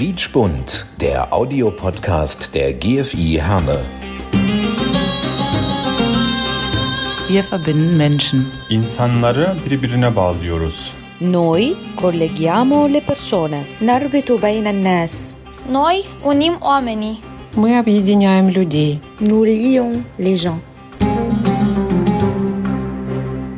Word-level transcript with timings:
Quietschbunt, 0.00 0.86
der 1.00 1.32
Audiopodcast 1.32 2.54
der 2.54 2.72
GFI 2.72 3.40
Herne. 3.40 3.78
Wir 7.28 7.44
verbinden 7.50 7.96
Menschen. 7.96 8.46
İnsanları 8.70 9.54
birbirine 9.70 10.16
bağlıyoruz. 10.16 10.92
Noi 11.20 11.74
colleghiamo 12.00 12.88
le 12.92 13.00
persone. 13.00 13.64
نربط 13.82 14.32
بين 14.42 14.66
الناس 14.66 15.34
Noi 15.72 16.02
unim 16.24 16.54
oamenii. 16.60 17.16
Мы 17.56 17.78
объединяем 17.78 18.48
людей. 18.48 18.98
Nous 19.20 19.44
lions 19.46 20.02
les 20.18 20.36
gens. 20.42 20.60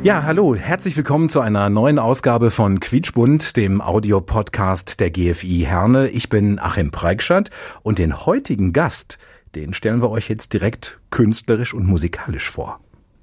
Ja, 0.04 0.22
hallo, 0.24 0.54
herzlich 0.54 0.98
willkommen 0.98 1.30
zu 1.30 1.40
einer 1.40 1.70
neuen 1.70 1.98
Ausgabe 1.98 2.50
von 2.50 2.78
Quietschbund, 2.78 3.56
dem 3.56 3.80
Audiopodcast 3.80 5.00
der 5.00 5.10
GFI 5.10 5.64
Herne. 5.66 6.10
Ich 6.10 6.28
bin 6.28 6.58
Achim 6.58 6.90
Preikschat 6.90 7.48
und 7.82 7.98
den 7.98 8.26
heutigen 8.26 8.74
Gast, 8.74 9.16
den 9.54 9.72
stellen 9.72 10.02
wir 10.02 10.10
euch 10.10 10.28
jetzt 10.28 10.52
direkt 10.52 11.00
künstlerisch 11.08 11.72
und 11.72 11.86
musikalisch 11.86 12.50
vor. 12.50 12.80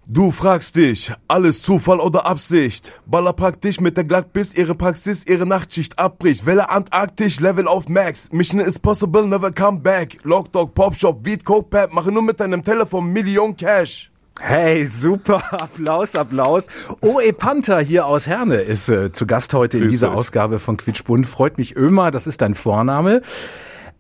Du 0.08 0.31
fragst 0.31 0.75
dich, 0.75 1.13
alles 1.27 1.62
Zufall 1.62 1.99
oder 1.99 2.25
Absicht? 2.25 3.00
Baller 3.05 3.34
packt 3.34 3.63
dich 3.63 3.80
mit 3.80 3.95
der 3.95 4.03
Glock, 4.03 4.34
bis 4.34 4.55
ihre 4.55 4.73
Praxis 4.73 5.23
ihre 5.27 5.45
Nachtschicht 5.45 6.00
abbricht. 6.00 6.48
Welle 6.48 6.72
Antarktisch, 6.72 7.39
Level 7.41 7.67
auf 7.67 7.89
Max. 7.89 8.31
Mission 8.31 8.59
is 8.59 8.80
possible, 8.80 9.27
never 9.27 9.52
come 9.52 9.81
back. 9.81 10.17
Lockdog, 10.23 10.73
Popshop, 10.73 11.22
Beat, 11.22 11.45
Coke 11.45 11.70
Pad, 11.70 11.94
mache 11.94 12.11
nur 12.11 12.23
mit 12.23 12.39
deinem 12.39 12.63
Telefon 12.63 13.13
Million 13.13 13.55
Cash. 13.55 14.11
Hey, 14.40 14.85
super, 14.85 15.41
Applaus, 15.52 16.16
Applaus. 16.16 16.67
OE 17.02 17.31
Panther 17.34 17.80
hier 17.80 18.05
aus 18.05 18.27
Herne 18.27 18.55
ist 18.55 18.89
äh, 18.89 19.12
zu 19.12 19.27
Gast 19.27 19.53
heute 19.53 19.77
in 19.77 19.84
Grüß 19.84 19.91
dieser 19.91 20.12
euch. 20.12 20.17
Ausgabe 20.17 20.59
von 20.59 20.77
Quietschbund. 20.77 21.27
Freut 21.27 21.58
mich, 21.58 21.76
Ömer, 21.76 22.12
das 22.12 22.27
ist 22.27 22.41
dein 22.41 22.55
Vorname. 22.55 23.22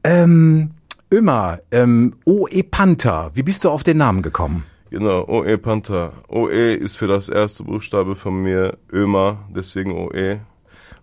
Ähm, 0.03 0.71
Ömer, 1.11 1.59
ähm, 1.71 2.15
OE 2.25 2.63
Panther, 2.63 3.31
wie 3.33 3.43
bist 3.43 3.65
du 3.65 3.69
auf 3.69 3.83
den 3.83 3.97
Namen 3.97 4.21
gekommen? 4.21 4.63
Genau, 4.89 5.25
OE 5.27 5.57
Panther. 5.57 6.13
OE 6.27 6.73
ist 6.73 6.97
für 6.97 7.07
das 7.07 7.29
erste 7.29 7.63
Buchstabe 7.63 8.15
von 8.15 8.41
mir 8.41 8.77
Ömer, 8.91 9.45
deswegen 9.55 9.91
OE. 9.93 10.39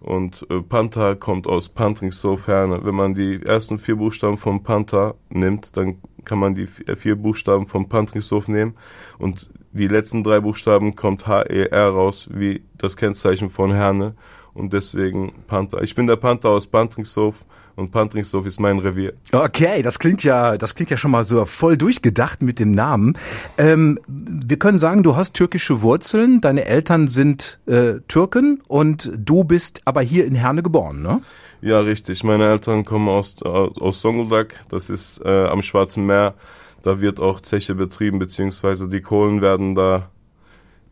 Und 0.00 0.47
äh, 0.50 0.61
Panther 0.61 1.17
kommt 1.17 1.47
aus 1.47 1.69
Pantringshof-Herne. 1.69 2.80
Wenn 2.84 2.95
man 2.95 3.14
die 3.14 3.41
ersten 3.45 3.78
vier 3.78 3.97
Buchstaben 3.97 4.36
vom 4.36 4.62
Panther 4.62 5.14
nimmt, 5.28 5.77
dann 5.77 5.98
kann 6.28 6.38
man 6.38 6.54
die 6.54 6.68
äh, 6.86 6.94
vier 6.94 7.16
Buchstaben 7.16 7.66
vom 7.66 7.88
Pantringshof 7.88 8.46
nehmen. 8.46 8.74
Und 9.18 9.50
die 9.72 9.88
letzten 9.88 10.22
drei 10.22 10.40
Buchstaben 10.40 10.94
kommt 10.94 11.26
H-E-R 11.26 11.88
raus, 11.88 12.28
wie 12.32 12.62
das 12.76 12.96
Kennzeichen 12.96 13.50
von 13.50 13.72
Herne. 13.72 14.14
Und 14.54 14.72
deswegen 14.72 15.32
Panther. 15.46 15.82
Ich 15.82 15.94
bin 15.94 16.06
der 16.06 16.16
Panther 16.16 16.50
aus 16.50 16.66
Pantringshof 16.66 17.44
und 17.78 17.92
Pantringshof 17.92 18.44
ist 18.44 18.58
mein 18.58 18.80
Revier. 18.80 19.12
Okay, 19.32 19.82
das 19.82 19.98
klingt 19.98 20.24
ja, 20.24 20.58
das 20.58 20.74
klingt 20.74 20.90
ja 20.90 20.96
schon 20.96 21.12
mal 21.12 21.24
so 21.24 21.44
voll 21.44 21.77
durchgedacht 21.77 22.42
mit 22.42 22.58
dem 22.58 22.72
Namen. 22.72 23.16
Ähm, 23.56 24.00
wir 24.08 24.58
können 24.58 24.78
sagen, 24.78 25.05
du 25.05 25.14
hast 25.14 25.34
türkische 25.34 25.80
Wurzeln, 25.80 26.40
deine 26.40 26.64
Eltern 26.64 27.06
sind 27.06 27.60
äh, 27.66 28.00
Türken 28.08 28.62
und 28.66 29.12
du 29.16 29.44
bist 29.44 29.82
aber 29.84 30.02
hier 30.02 30.27
in 30.27 30.34
Herne 30.34 30.62
geboren, 30.62 31.02
ne? 31.02 31.20
Ja, 31.60 31.80
richtig. 31.80 32.24
Meine 32.24 32.48
Eltern 32.48 32.84
kommen 32.84 33.08
aus, 33.08 33.42
aus 33.42 33.80
aus 33.80 34.00
Zonguldak, 34.00 34.64
das 34.70 34.90
ist 34.90 35.20
äh, 35.24 35.46
am 35.46 35.62
Schwarzen 35.62 36.05
Meer. 36.05 36.34
Da 36.83 37.00
wird 37.00 37.20
auch 37.20 37.40
Zeche 37.40 37.74
betrieben, 37.74 38.18
beziehungsweise 38.18 38.88
die 38.88 39.00
Kohlen 39.00 39.40
werden 39.40 39.74
da, 39.74 40.10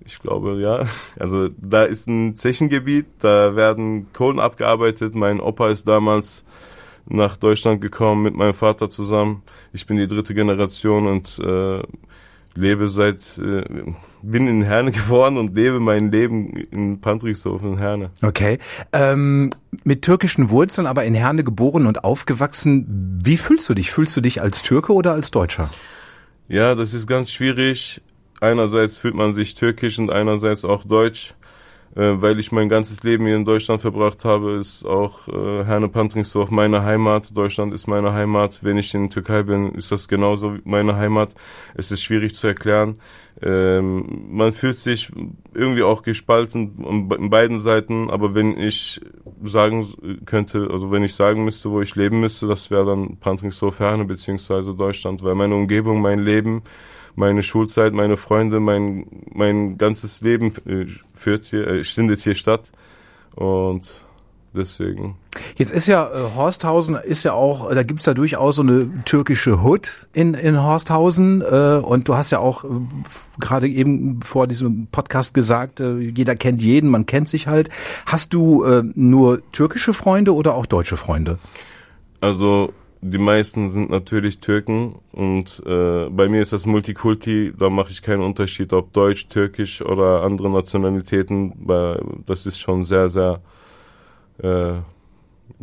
ich 0.06 0.20
glaube, 0.20 0.60
ja, 0.60 0.84
also 1.18 1.48
da 1.58 1.82
ist 1.82 2.06
ein 2.06 2.36
Zechengebiet, 2.36 3.06
da 3.20 3.56
werden 3.56 4.06
Kohlen 4.12 4.38
abgearbeitet. 4.38 5.14
Mein 5.14 5.40
Opa 5.40 5.68
ist 5.68 5.86
damals 5.88 6.44
nach 7.08 7.36
Deutschland 7.36 7.80
gekommen 7.80 8.22
mit 8.22 8.34
meinem 8.34 8.54
Vater 8.54 8.88
zusammen. 8.88 9.42
Ich 9.72 9.86
bin 9.86 9.96
die 9.96 10.06
dritte 10.06 10.34
Generation 10.34 11.06
und 11.06 11.38
äh, 11.40 11.82
lebe 12.54 12.88
seit, 12.88 13.38
äh, 13.38 13.64
bin 14.22 14.46
in 14.46 14.62
Herne 14.62 14.92
geworden 14.92 15.38
und 15.38 15.54
lebe 15.54 15.80
mein 15.80 16.10
Leben 16.10 16.56
in 16.56 17.00
Pantrichshof 17.00 17.62
in 17.62 17.78
Herne. 17.78 18.10
Okay. 18.22 18.58
Ähm, 18.92 19.50
mit 19.84 20.02
türkischen 20.02 20.50
Wurzeln, 20.50 20.86
aber 20.86 21.04
in 21.04 21.14
Herne 21.14 21.44
geboren 21.44 21.86
und 21.86 22.04
aufgewachsen. 22.04 23.20
Wie 23.22 23.36
fühlst 23.36 23.68
du 23.68 23.74
dich? 23.74 23.90
Fühlst 23.90 24.16
du 24.16 24.20
dich 24.20 24.40
als 24.40 24.62
Türke 24.62 24.92
oder 24.92 25.12
als 25.12 25.30
Deutscher? 25.30 25.70
Ja, 26.48 26.76
das 26.76 26.94
ist 26.94 27.06
ganz 27.06 27.30
schwierig. 27.32 28.00
Einerseits 28.40 28.96
fühlt 28.96 29.14
man 29.14 29.34
sich 29.34 29.54
türkisch 29.54 29.98
und 29.98 30.10
einerseits 30.10 30.64
auch 30.64 30.84
deutsch. 30.84 31.34
Äh, 31.96 32.20
weil 32.20 32.38
ich 32.38 32.52
mein 32.52 32.68
ganzes 32.68 33.02
Leben 33.04 33.24
hier 33.24 33.36
in 33.36 33.46
Deutschland 33.46 33.80
verbracht 33.80 34.26
habe, 34.26 34.52
ist 34.56 34.84
auch 34.84 35.28
äh, 35.28 35.64
Herne 35.64 35.88
Pantringsdorf 35.88 36.50
meine 36.50 36.82
Heimat. 36.82 37.34
Deutschland 37.34 37.72
ist 37.72 37.86
meine 37.86 38.12
Heimat. 38.12 38.62
Wenn 38.62 38.76
ich 38.76 38.94
in 38.94 39.08
Türkei 39.08 39.42
bin, 39.42 39.72
ist 39.72 39.90
das 39.90 40.06
genauso 40.06 40.58
meine 40.64 40.96
Heimat. 40.96 41.30
Es 41.74 41.90
ist 41.90 42.02
schwierig 42.02 42.34
zu 42.34 42.48
erklären. 42.48 43.00
Ähm, 43.40 44.26
man 44.30 44.52
fühlt 44.52 44.78
sich 44.78 45.10
irgendwie 45.54 45.84
auch 45.84 46.02
gespalten 46.02 46.84
an 46.86 47.30
beiden 47.30 47.60
Seiten. 47.60 48.10
Aber 48.10 48.34
wenn 48.34 48.58
ich 48.58 49.00
sagen 49.42 49.86
könnte, 50.26 50.68
also 50.70 50.92
wenn 50.92 51.02
ich 51.02 51.14
sagen 51.14 51.44
müsste, 51.44 51.70
wo 51.70 51.80
ich 51.80 51.96
leben 51.96 52.20
müsste, 52.20 52.46
das 52.46 52.70
wäre 52.70 52.84
dann 52.84 53.16
Pantringsdorf 53.20 53.80
Herne 53.80 54.04
beziehungsweise 54.04 54.74
Deutschland, 54.74 55.22
weil 55.22 55.34
meine 55.34 55.54
Umgebung, 55.54 56.02
mein 56.02 56.18
Leben, 56.18 56.62
meine 57.16 57.42
Schulzeit, 57.42 57.92
meine 57.92 58.16
Freunde, 58.16 58.60
mein, 58.60 59.06
mein 59.32 59.78
ganzes 59.78 60.20
Leben 60.20 60.52
äh, 60.66 60.86
führt 61.14 61.46
hier, 61.46 61.66
äh, 61.66 61.82
findet 61.82 62.20
hier 62.20 62.34
statt. 62.34 62.70
Und 63.34 64.04
deswegen. 64.54 65.16
Jetzt 65.56 65.70
ist 65.70 65.86
ja 65.86 66.06
äh, 66.06 66.34
Horsthausen 66.36 66.94
ist 66.94 67.24
ja 67.24 67.32
auch, 67.32 67.70
da 67.74 67.82
gibt's 67.82 68.06
ja 68.06 68.14
durchaus 68.14 68.56
so 68.56 68.62
eine 68.62 69.04
türkische 69.04 69.62
Hood 69.62 70.06
in, 70.12 70.34
in 70.34 70.62
Horsthausen 70.62 71.42
äh, 71.42 71.80
und 71.82 72.08
du 72.08 72.14
hast 72.14 72.30
ja 72.30 72.38
auch 72.38 72.64
äh, 72.64 72.68
gerade 73.38 73.68
eben 73.68 74.20
vor 74.22 74.46
diesem 74.46 74.88
Podcast 74.88 75.34
gesagt, 75.34 75.80
äh, 75.80 75.98
jeder 75.98 76.34
kennt 76.34 76.62
jeden, 76.62 76.90
man 76.90 77.06
kennt 77.06 77.28
sich 77.28 77.46
halt. 77.46 77.70
Hast 78.04 78.34
du 78.34 78.64
äh, 78.64 78.82
nur 78.94 79.40
türkische 79.52 79.94
Freunde 79.94 80.34
oder 80.34 80.54
auch 80.54 80.66
deutsche 80.66 80.96
Freunde? 80.96 81.38
Also 82.20 82.72
die 83.10 83.18
meisten 83.18 83.68
sind 83.68 83.90
natürlich 83.90 84.40
Türken 84.40 84.96
und 85.12 85.62
äh, 85.66 86.08
bei 86.10 86.28
mir 86.28 86.42
ist 86.42 86.52
das 86.52 86.66
Multikulti, 86.66 87.52
da 87.56 87.70
mache 87.70 87.90
ich 87.90 88.02
keinen 88.02 88.22
Unterschied, 88.22 88.72
ob 88.72 88.92
Deutsch, 88.92 89.28
Türkisch 89.28 89.82
oder 89.82 90.22
andere 90.22 90.50
Nationalitäten, 90.50 91.52
das 92.26 92.46
ist 92.46 92.58
schon 92.58 92.82
sehr, 92.82 93.08
sehr 93.08 93.40
äh, 94.42 94.74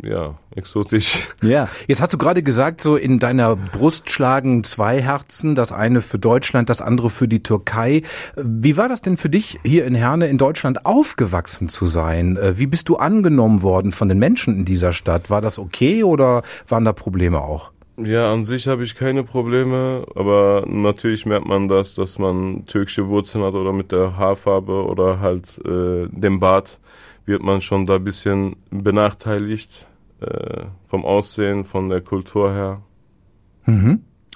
ja, 0.02 0.34
exotisch. 0.54 1.28
Ja, 1.42 1.68
jetzt 1.86 2.00
hast 2.00 2.12
du 2.12 2.18
gerade 2.18 2.42
gesagt, 2.42 2.80
so 2.80 2.96
in 2.96 3.18
deiner 3.18 3.54
Brust 3.54 4.08
schlagen 4.08 4.64
zwei 4.64 5.02
Herzen, 5.02 5.54
das 5.54 5.72
eine 5.72 6.00
für 6.00 6.18
Deutschland, 6.18 6.70
das 6.70 6.80
andere 6.80 7.10
für 7.10 7.28
die 7.28 7.42
Türkei. 7.42 8.02
Wie 8.36 8.78
war 8.78 8.88
das 8.88 9.02
denn 9.02 9.18
für 9.18 9.28
dich, 9.28 9.58
hier 9.62 9.84
in 9.84 9.94
Herne 9.94 10.28
in 10.28 10.38
Deutschland 10.38 10.86
aufgewachsen 10.86 11.68
zu 11.68 11.84
sein? 11.84 12.36
Äh, 12.36 12.58
Wie 12.58 12.66
bist 12.66 12.88
du 12.88 12.96
angenommen 12.96 13.62
worden 13.62 13.92
von 13.92 14.08
den 14.08 14.18
Menschen 14.18 14.56
in 14.56 14.64
dieser 14.64 14.92
Stadt? 14.92 15.28
War 15.28 15.42
das 15.42 15.58
okay 15.58 16.02
oder 16.02 16.42
waren 16.66 16.84
da 16.84 16.92
Probleme 16.94 17.42
auch? 17.42 17.72
Ja, 17.96 18.32
an 18.32 18.44
sich 18.44 18.66
habe 18.66 18.82
ich 18.82 18.96
keine 18.96 19.22
Probleme, 19.22 20.04
aber 20.16 20.64
natürlich 20.66 21.26
merkt 21.26 21.46
man 21.46 21.68
das, 21.68 21.94
dass 21.94 22.18
man 22.18 22.66
türkische 22.66 23.06
Wurzeln 23.06 23.44
hat 23.44 23.54
oder 23.54 23.72
mit 23.72 23.92
der 23.92 24.16
Haarfarbe 24.16 24.84
oder 24.84 25.20
halt 25.20 25.60
äh, 25.64 26.08
dem 26.08 26.40
Bart 26.40 26.80
wird 27.26 27.42
man 27.42 27.60
schon 27.60 27.86
da 27.86 27.96
ein 27.96 28.04
bisschen 28.04 28.56
benachteiligt 28.70 29.86
äh, 30.20 30.64
vom 30.86 31.04
Aussehen, 31.04 31.64
von 31.64 31.88
der 31.88 32.00
Kultur 32.00 32.52
her. 32.52 32.82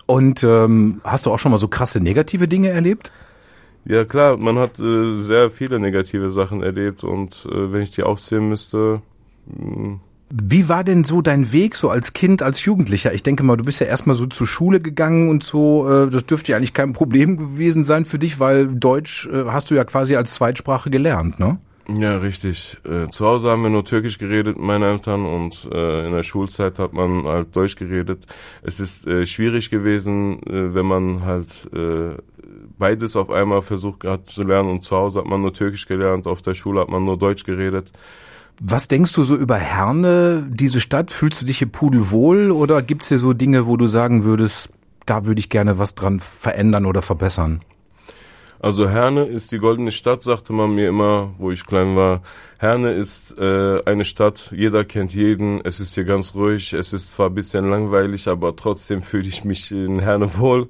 Und 0.06 0.42
ähm, 0.42 1.00
hast 1.04 1.26
du 1.26 1.30
auch 1.30 1.38
schon 1.38 1.52
mal 1.52 1.58
so 1.58 1.68
krasse 1.68 2.00
negative 2.00 2.48
Dinge 2.48 2.70
erlebt? 2.70 3.12
Ja 3.84 4.04
klar, 4.04 4.36
man 4.36 4.58
hat 4.58 4.78
äh, 4.78 5.12
sehr 5.14 5.50
viele 5.50 5.78
negative 5.78 6.30
Sachen 6.30 6.62
erlebt 6.62 7.04
und 7.04 7.46
äh, 7.50 7.72
wenn 7.72 7.82
ich 7.82 7.90
die 7.90 8.02
aufzählen 8.02 8.48
müsste, 8.48 9.02
mh, 9.46 10.00
Wie 10.30 10.68
war 10.68 10.84
denn 10.84 11.04
so 11.04 11.22
dein 11.22 11.52
Weg 11.52 11.74
so 11.76 11.88
als 11.88 12.12
Kind, 12.12 12.42
als 12.42 12.62
Jugendlicher? 12.64 13.14
Ich 13.14 13.22
denke 13.22 13.42
mal, 13.44 13.56
du 13.56 13.64
bist 13.64 13.80
ja 13.80 13.86
erstmal 13.86 14.14
so 14.16 14.26
zur 14.26 14.46
Schule 14.46 14.80
gegangen 14.80 15.30
und 15.30 15.42
so. 15.42 15.88
Äh, 15.88 16.10
das 16.10 16.26
dürfte 16.26 16.52
ja 16.52 16.58
eigentlich 16.58 16.74
kein 16.74 16.92
Problem 16.92 17.36
gewesen 17.38 17.82
sein 17.82 18.04
für 18.04 18.18
dich, 18.18 18.38
weil 18.40 18.66
Deutsch 18.66 19.26
äh, 19.32 19.44
hast 19.46 19.70
du 19.70 19.74
ja 19.74 19.84
quasi 19.84 20.16
als 20.16 20.34
Zweitsprache 20.34 20.90
gelernt, 20.90 21.38
ne? 21.38 21.58
Ja, 21.90 22.18
richtig. 22.18 22.76
Äh, 22.84 23.08
zu 23.08 23.26
Hause 23.26 23.50
haben 23.50 23.62
wir 23.62 23.70
nur 23.70 23.84
Türkisch 23.84 24.18
geredet 24.18 24.58
mit 24.58 24.66
meinen 24.66 24.82
Eltern 24.82 25.24
und 25.24 25.66
äh, 25.72 26.06
in 26.06 26.12
der 26.12 26.22
Schulzeit 26.22 26.78
hat 26.78 26.92
man 26.92 27.24
halt 27.26 27.56
Deutsch 27.56 27.76
geredet. 27.76 28.26
Es 28.62 28.78
ist 28.78 29.06
äh, 29.06 29.24
schwierig 29.24 29.70
gewesen, 29.70 30.42
äh, 30.42 30.74
wenn 30.74 30.84
man 30.84 31.24
halt 31.24 31.66
äh, 31.72 32.14
beides 32.78 33.16
auf 33.16 33.30
einmal 33.30 33.62
versucht 33.62 34.04
hat 34.04 34.28
zu 34.28 34.42
lernen 34.42 34.68
und 34.70 34.84
zu 34.84 34.96
Hause 34.96 35.20
hat 35.20 35.26
man 35.26 35.40
nur 35.40 35.54
Türkisch 35.54 35.86
gelernt, 35.86 36.26
auf 36.26 36.42
der 36.42 36.54
Schule 36.54 36.80
hat 36.80 36.90
man 36.90 37.06
nur 37.06 37.18
Deutsch 37.18 37.44
geredet. 37.44 37.90
Was 38.60 38.88
denkst 38.88 39.12
du 39.12 39.22
so 39.22 39.34
über 39.36 39.56
Herne, 39.56 40.46
diese 40.50 40.80
Stadt? 40.80 41.10
Fühlst 41.10 41.40
du 41.40 41.46
dich 41.46 41.58
hier 41.58 41.68
pudelwohl 41.68 42.50
oder 42.50 42.82
gibt's 42.82 43.08
hier 43.08 43.18
so 43.18 43.32
Dinge, 43.32 43.66
wo 43.66 43.78
du 43.78 43.86
sagen 43.86 44.24
würdest, 44.24 44.68
da 45.06 45.24
würde 45.24 45.38
ich 45.40 45.48
gerne 45.48 45.78
was 45.78 45.94
dran 45.94 46.20
verändern 46.20 46.84
oder 46.84 47.00
verbessern? 47.00 47.62
Also 48.60 48.88
Herne 48.88 49.24
ist 49.24 49.52
die 49.52 49.58
goldene 49.58 49.92
Stadt, 49.92 50.24
sagte 50.24 50.52
man 50.52 50.74
mir 50.74 50.88
immer, 50.88 51.32
wo 51.38 51.50
ich 51.52 51.64
klein 51.64 51.94
war. 51.94 52.22
Herne 52.58 52.92
ist 52.92 53.38
äh, 53.38 53.80
eine 53.84 54.04
Stadt, 54.04 54.52
jeder 54.54 54.84
kennt 54.84 55.14
jeden, 55.14 55.64
es 55.64 55.78
ist 55.78 55.94
hier 55.94 56.04
ganz 56.04 56.34
ruhig, 56.34 56.72
es 56.72 56.92
ist 56.92 57.12
zwar 57.12 57.28
ein 57.28 57.34
bisschen 57.34 57.70
langweilig, 57.70 58.26
aber 58.26 58.56
trotzdem 58.56 59.02
fühle 59.02 59.28
ich 59.28 59.44
mich 59.44 59.70
in 59.70 60.00
Herne 60.00 60.36
wohl. 60.38 60.68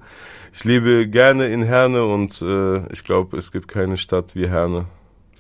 Ich 0.53 0.65
lebe 0.65 1.09
gerne 1.09 1.49
in 1.49 1.63
Herne 1.63 2.05
und 2.05 2.43
äh, 2.43 2.87
ich 2.93 3.05
glaube, 3.05 3.39
es 3.39 3.53
gibt 3.53 3.69
keine 3.69 3.97
Stadt 3.97 4.35
wie 4.35 4.49
Herne. 4.49 4.87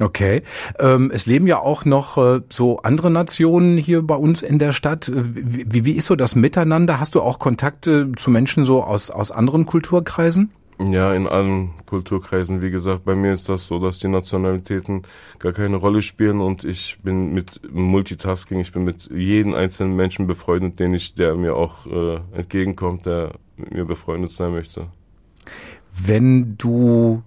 Okay. 0.00 0.42
Ähm, 0.78 1.10
es 1.12 1.26
leben 1.26 1.46
ja 1.46 1.58
auch 1.58 1.84
noch 1.84 2.18
äh, 2.18 2.40
so 2.50 2.78
andere 2.78 3.10
Nationen 3.10 3.76
hier 3.76 4.02
bei 4.02 4.14
uns 4.14 4.42
in 4.42 4.58
der 4.58 4.72
Stadt. 4.72 5.08
Äh, 5.08 5.14
wie, 5.16 5.84
wie 5.84 5.92
ist 5.92 6.06
so 6.06 6.14
das 6.14 6.34
Miteinander? 6.36 7.00
Hast 7.00 7.14
du 7.14 7.20
auch 7.20 7.38
Kontakte 7.38 8.12
zu 8.16 8.30
Menschen 8.30 8.64
so 8.64 8.82
aus, 8.82 9.10
aus 9.10 9.32
anderen 9.32 9.66
Kulturkreisen? 9.66 10.52
Ja, 10.80 11.12
in 11.12 11.26
allen 11.26 11.70
Kulturkreisen. 11.86 12.62
Wie 12.62 12.70
gesagt, 12.70 13.04
bei 13.04 13.16
mir 13.16 13.32
ist 13.32 13.48
das 13.48 13.66
so, 13.66 13.80
dass 13.80 13.98
die 13.98 14.06
Nationalitäten 14.06 15.02
gar 15.40 15.52
keine 15.52 15.76
Rolle 15.76 16.02
spielen 16.02 16.40
und 16.40 16.64
ich 16.64 16.98
bin 17.02 17.32
mit 17.32 17.60
Multitasking, 17.72 18.60
ich 18.60 18.70
bin 18.70 18.84
mit 18.84 19.10
jedem 19.10 19.54
einzelnen 19.54 19.96
Menschen 19.96 20.28
befreundet, 20.28 20.78
den 20.78 20.94
ich, 20.94 21.14
der 21.14 21.34
mir 21.34 21.56
auch 21.56 21.86
äh, 21.86 22.20
entgegenkommt, 22.32 23.06
der 23.06 23.32
mit 23.56 23.72
mir 23.72 23.84
befreundet 23.86 24.30
sein 24.30 24.52
möchte. 24.52 24.86
Wenn 25.90 26.56
du 26.58 27.22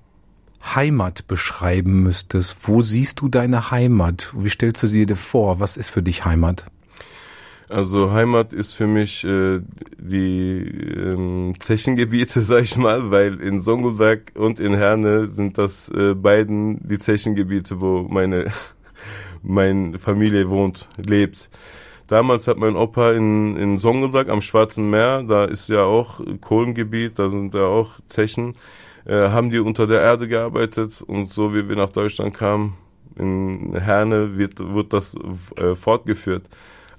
Heimat 0.63 1.27
beschreiben 1.27 2.03
müsstest, 2.03 2.69
wo 2.69 2.81
siehst 2.81 3.19
du 3.19 3.27
deine 3.27 3.71
Heimat? 3.71 4.33
Wie 4.37 4.49
stellst 4.49 4.83
du 4.83 4.87
dir 4.87 5.15
vor? 5.15 5.59
Was 5.59 5.75
ist 5.75 5.89
für 5.89 6.03
dich 6.03 6.23
Heimat? 6.23 6.65
Also 7.71 8.11
Heimat 8.11 8.51
ist 8.51 8.73
für 8.73 8.85
mich 8.85 9.23
äh, 9.23 9.61
die 9.97 10.59
ähm, 10.59 11.53
Zechengebiete, 11.57 12.41
sag 12.41 12.63
ich 12.63 12.75
mal, 12.75 13.11
weil 13.11 13.39
in 13.39 13.61
Songelberg 13.61 14.33
und 14.35 14.59
in 14.59 14.73
Herne 14.73 15.27
sind 15.27 15.57
das 15.57 15.87
äh, 15.89 16.13
beiden 16.13 16.85
die 16.85 16.99
Zechengebiete, 16.99 17.79
wo 17.79 18.03
meine 18.09 18.51
meine 19.41 19.97
Familie 19.99 20.49
wohnt, 20.49 20.89
lebt. 20.97 21.49
Damals 22.07 22.47
hat 22.49 22.57
mein 22.57 22.75
Opa 22.75 23.13
in, 23.13 23.55
in 23.55 23.77
Songelberg 23.77 24.27
am 24.27 24.41
Schwarzen 24.41 24.89
Meer, 24.89 25.23
da 25.23 25.45
ist 25.45 25.69
ja 25.69 25.83
auch 25.83 26.19
Kohlengebiet, 26.41 27.17
da 27.17 27.29
sind 27.29 27.53
ja 27.53 27.63
auch 27.63 28.01
Zechen, 28.07 28.53
äh, 29.05 29.29
haben 29.29 29.49
die 29.49 29.59
unter 29.59 29.87
der 29.87 30.01
Erde 30.01 30.27
gearbeitet 30.27 31.01
und 31.01 31.31
so 31.31 31.53
wie 31.53 31.69
wir 31.69 31.77
nach 31.77 31.91
Deutschland 31.91 32.33
kamen, 32.33 32.75
in 33.15 33.73
Herne 33.79 34.37
wird, 34.37 34.59
wird 34.59 34.93
das 34.93 35.15
äh, 35.55 35.73
fortgeführt. 35.73 36.49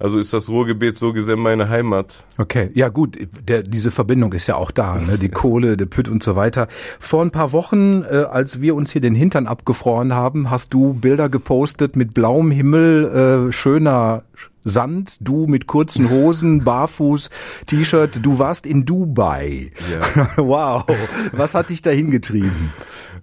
Also 0.03 0.19
ist 0.19 0.33
das 0.33 0.49
Ruhrgebiet 0.49 0.99
so 0.99 1.13
gesehen 1.13 1.39
meine 1.39 1.69
Heimat. 1.69 2.25
Okay, 2.37 2.73
ja 2.75 2.89
gut, 2.89 3.17
der, 3.47 3.63
diese 3.63 3.93
Verbindung 3.93 4.33
ist 4.33 4.49
ja 4.49 4.57
auch 4.57 4.73
da, 4.73 4.97
ne? 4.97 5.17
die 5.17 5.29
Kohle, 5.29 5.77
der 5.77 5.87
Pütt 5.87 6.09
und 6.09 6.25
so 6.25 6.35
weiter. 6.35 6.67
Vor 6.99 7.23
ein 7.23 7.31
paar 7.31 7.53
Wochen, 7.53 8.03
äh, 8.03 8.25
als 8.29 8.61
wir 8.61 8.75
uns 8.75 8.91
hier 8.91 9.01
den 9.01 9.15
Hintern 9.15 9.47
abgefroren 9.47 10.13
haben, 10.13 10.51
hast 10.51 10.75
du 10.75 10.93
Bilder 10.93 11.29
gepostet 11.29 11.95
mit 11.95 12.15
blauem 12.15 12.51
Himmel, 12.51 13.49
äh, 13.49 13.53
schöner 13.53 14.25
Sand, 14.64 15.17
du 15.20 15.47
mit 15.47 15.67
kurzen 15.67 16.11
Hosen, 16.11 16.64
barfuß, 16.64 17.31
T-Shirt, 17.67 18.20
du 18.25 18.38
warst 18.38 18.67
in 18.67 18.85
Dubai. 18.85 19.73
Ja. 19.93 20.29
wow, 20.37 20.85
was 21.32 21.55
hat 21.55 21.70
dich 21.70 21.82
dahin 21.82 22.11
getrieben? 22.11 22.73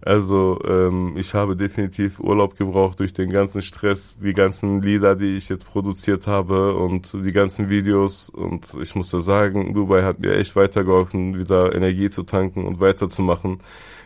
Also 0.02 0.60
ähm, 0.66 1.16
ich 1.18 1.34
habe 1.34 1.56
definitiv 1.56 2.20
Urlaub 2.20 2.58
gebraucht 2.58 3.00
durch 3.00 3.12
den 3.12 3.30
ganzen 3.30 3.62
Stress, 3.62 4.18
die 4.20 4.34
ganzen 4.34 4.82
Lieder, 4.82 5.16
die 5.16 5.36
ich 5.36 5.50
jetzt 5.50 5.66
produziert 5.66 6.28
habe 6.28 6.76
und 6.76 7.14
die 7.14 7.34
ganzen 7.34 7.70
Videos. 7.70 8.30
Und 8.30 8.78
ich 8.82 8.96
musste 8.96 9.22
sagen, 9.22 9.74
Dubai 9.74 10.04
hat 10.04 10.20
mir 10.20 10.36
echt 10.36 10.56
weitergeholfen, 10.56 11.38
wieder 11.38 11.76
Energie 11.76 12.10
zu 12.10 12.24
tanken 12.24 12.66
und 12.66 12.80
weiterzumachen. 12.80 13.60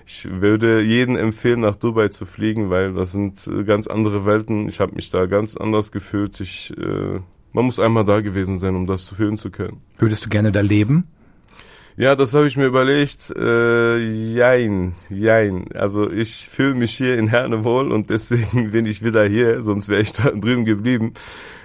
Ich 0.05 0.27
würde 0.29 0.81
jedem 0.81 1.15
empfehlen, 1.15 1.61
nach 1.61 1.75
Dubai 1.75 2.09
zu 2.09 2.25
fliegen, 2.25 2.69
weil 2.69 2.94
das 2.94 3.11
sind 3.13 3.47
äh, 3.47 3.63
ganz 3.63 3.88
andere 3.88 4.25
Welten. 4.25 4.67
Ich 4.67 4.79
habe 4.79 4.95
mich 4.95 5.09
da 5.09 5.25
ganz 5.25 5.55
anders 5.55 5.91
gefühlt. 5.91 6.39
Ich, 6.39 6.73
äh, 6.77 7.19
man 7.53 7.65
muss 7.65 7.79
einmal 7.79 8.05
da 8.05 8.21
gewesen 8.21 8.57
sein, 8.59 8.75
um 8.75 8.88
das 8.88 9.09
fühlen 9.09 9.38
zu 9.38 9.50
können. 9.50 9.81
Würdest 9.97 10.25
du 10.25 10.29
gerne 10.29 10.51
da 10.51 10.61
leben? 10.61 11.07
Ja, 11.95 12.16
das 12.16 12.34
habe 12.34 12.48
ich 12.48 12.57
mir 12.57 12.66
überlegt. 12.66 13.31
Äh, 13.38 13.98
jein, 13.98 14.95
jein. 15.10 15.66
Also 15.75 16.10
ich 16.10 16.50
fühle 16.50 16.74
mich 16.74 16.95
hier 16.95 17.18
in 17.19 17.28
Herne 17.28 17.63
wohl 17.63 17.92
und 17.92 18.10
deswegen 18.10 18.72
bin 18.72 18.86
ich 18.86 19.04
wieder 19.04 19.25
hier, 19.25 19.62
sonst 19.62 19.90
wäre 19.90 20.01
ich 20.01 20.12
da 20.12 20.31
drüben 20.31 20.66
geblieben. 20.66 21.13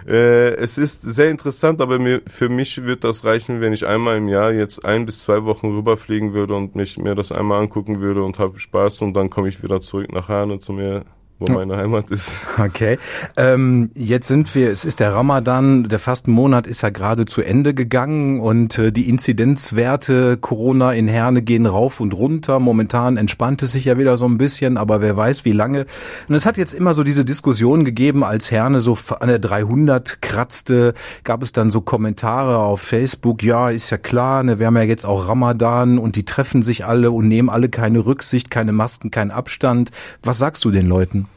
Äh, 0.07 0.51
es 0.57 0.77
ist 0.77 1.03
sehr 1.03 1.31
interessant, 1.31 1.81
aber 1.81 1.99
mir, 1.99 2.21
für 2.27 2.51
mich 2.51 2.85
wird 2.85 3.05
das 3.05 3.25
reichen, 3.25 3.63
wenn 3.63 3.73
ich 3.73 3.87
einmal 3.87 4.19
im 4.19 4.29
Jahr 4.29 4.53
jetzt 4.53 4.85
ein 4.85 5.07
bis 5.07 5.23
zwei 5.23 5.45
Wochen 5.45 5.69
rüberfliegen 5.69 6.35
würde 6.35 6.55
und 6.55 6.77
mich 6.77 6.99
mir 6.99 7.15
das 7.15 7.33
einmal 7.33 7.61
angucken 7.63 8.01
würde 8.01 8.23
und 8.23 8.39
habe 8.39 8.59
Spaß 8.59 9.03
und 9.03 9.15
dann 9.15 9.31
komme 9.31 9.49
ich 9.49 9.63
wieder 9.63 9.81
zurück 9.81 10.13
nach 10.13 10.29
Herne 10.29 10.59
zu 10.59 10.75
mir 10.75 11.07
wo 11.39 11.53
meine 11.53 11.77
Heimat 11.77 12.11
ist. 12.11 12.47
Okay. 12.59 12.99
Ähm, 13.37 13.91
jetzt 13.95 14.27
sind 14.27 14.55
wir, 14.55 14.71
es 14.73 14.85
ist 14.85 14.99
der 14.99 15.15
Ramadan, 15.15 15.89
der 15.89 16.01
Fastenmonat 16.01 16.67
ist 16.67 16.83
ja 16.83 16.91
gerade 16.91 17.25
zu 17.25 17.43
Ende 17.43 17.73
gegangen 17.73 18.41
und 18.41 18.79
äh, 18.79 18.91
die 18.91 19.09
Inzidenzwerte 19.09 20.37
Corona 20.37 20.93
in 20.93 21.07
Herne 21.07 21.43
gehen 21.43 21.67
rauf 21.67 22.01
und 22.01 22.15
runter. 22.15 22.59
Momentan 22.59 23.17
entspannt 23.17 23.63
es 23.63 23.73
sich 23.73 23.85
ja 23.85 23.97
wieder 23.97 24.17
so 24.17 24.27
ein 24.27 24.39
bisschen, 24.39 24.77
aber 24.77 25.01
wer 25.01 25.17
weiß 25.17 25.45
wie 25.45 25.53
lange. 25.53 25.87
Und 26.29 26.35
es 26.35 26.47
hat 26.47 26.59
jetzt 26.59 26.75
immer 26.75 26.95
so 26.95 27.05
diese 27.05 27.25
Diskussion 27.25 27.85
gegeben, 27.85 28.25
als 28.25 28.51
Herne 28.51 28.81
so 28.81 28.99
an 29.21 29.29
der 29.29 29.39
300 29.39 30.21
kratzte, 30.21 30.95
gab 31.23 31.43
es 31.43 31.53
dann 31.53 31.71
so 31.71 31.81
Kommentare 31.81 32.59
auf 32.59 32.81
Facebook, 32.81 33.45
ja, 33.45 33.71
ist 33.71 33.91
ja 33.91 33.99
klar, 33.99 34.43
ne, 34.43 34.59
wir 34.59 34.67
haben 34.67 34.77
ja 34.77 34.83
jetzt 34.83 35.07
auch 35.07 35.29
Ramadan 35.29 35.99
und 35.99 36.17
die 36.17 36.25
treffen 36.25 36.65
sich 36.65 36.85
alle 36.85 37.13
und 37.13 37.29
nehmen 37.29 37.49
alle 37.49 37.69
keine 37.69 38.05
Rücksicht, 38.05 38.51
keine 38.51 38.73
Masken, 38.73 39.13
keinen 39.13 39.31
Abstand. 39.31 39.91
Was 40.25 40.39
sagst 40.39 40.65
du 40.65 40.71
den 40.71 40.87
Leuten? 40.87 41.28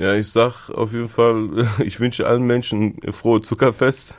Ja, 0.00 0.14
ich 0.14 0.28
sag 0.28 0.70
auf 0.70 0.94
jeden 0.94 1.10
Fall, 1.10 1.68
ich 1.84 2.00
wünsche 2.00 2.26
allen 2.26 2.46
Menschen 2.46 2.96
frohe 3.10 3.42
Zuckerfest. 3.42 4.18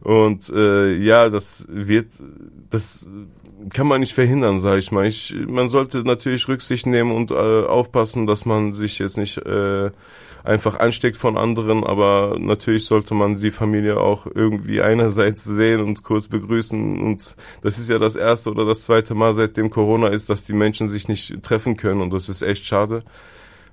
Und 0.00 0.48
äh, 0.48 0.94
ja, 0.94 1.28
das 1.28 1.66
wird, 1.68 2.06
das 2.70 3.06
kann 3.74 3.88
man 3.88 4.00
nicht 4.00 4.14
verhindern, 4.14 4.58
sage 4.58 4.78
ich 4.78 4.92
mal. 4.92 5.04
Ich, 5.04 5.36
man 5.48 5.68
sollte 5.68 5.98
natürlich 5.98 6.48
Rücksicht 6.48 6.86
nehmen 6.86 7.12
und 7.12 7.30
äh, 7.30 7.34
aufpassen, 7.34 8.24
dass 8.24 8.46
man 8.46 8.72
sich 8.72 8.98
jetzt 8.98 9.18
nicht 9.18 9.36
äh, 9.36 9.90
einfach 10.44 10.78
ansteckt 10.78 11.18
von 11.18 11.36
anderen, 11.36 11.84
aber 11.84 12.38
natürlich 12.38 12.86
sollte 12.86 13.12
man 13.12 13.36
die 13.36 13.50
Familie 13.50 14.00
auch 14.00 14.26
irgendwie 14.32 14.80
einerseits 14.80 15.44
sehen 15.44 15.82
und 15.82 16.04
kurz 16.04 16.28
begrüßen. 16.28 17.02
Und 17.02 17.36
das 17.60 17.78
ist 17.78 17.90
ja 17.90 17.98
das 17.98 18.16
erste 18.16 18.50
oder 18.50 18.64
das 18.64 18.82
zweite 18.82 19.14
Mal 19.14 19.34
seitdem 19.34 19.68
Corona 19.68 20.08
ist, 20.08 20.30
dass 20.30 20.42
die 20.42 20.54
Menschen 20.54 20.88
sich 20.88 21.06
nicht 21.06 21.42
treffen 21.42 21.76
können 21.76 22.00
und 22.00 22.14
das 22.14 22.30
ist 22.30 22.40
echt 22.40 22.64
schade. 22.64 23.02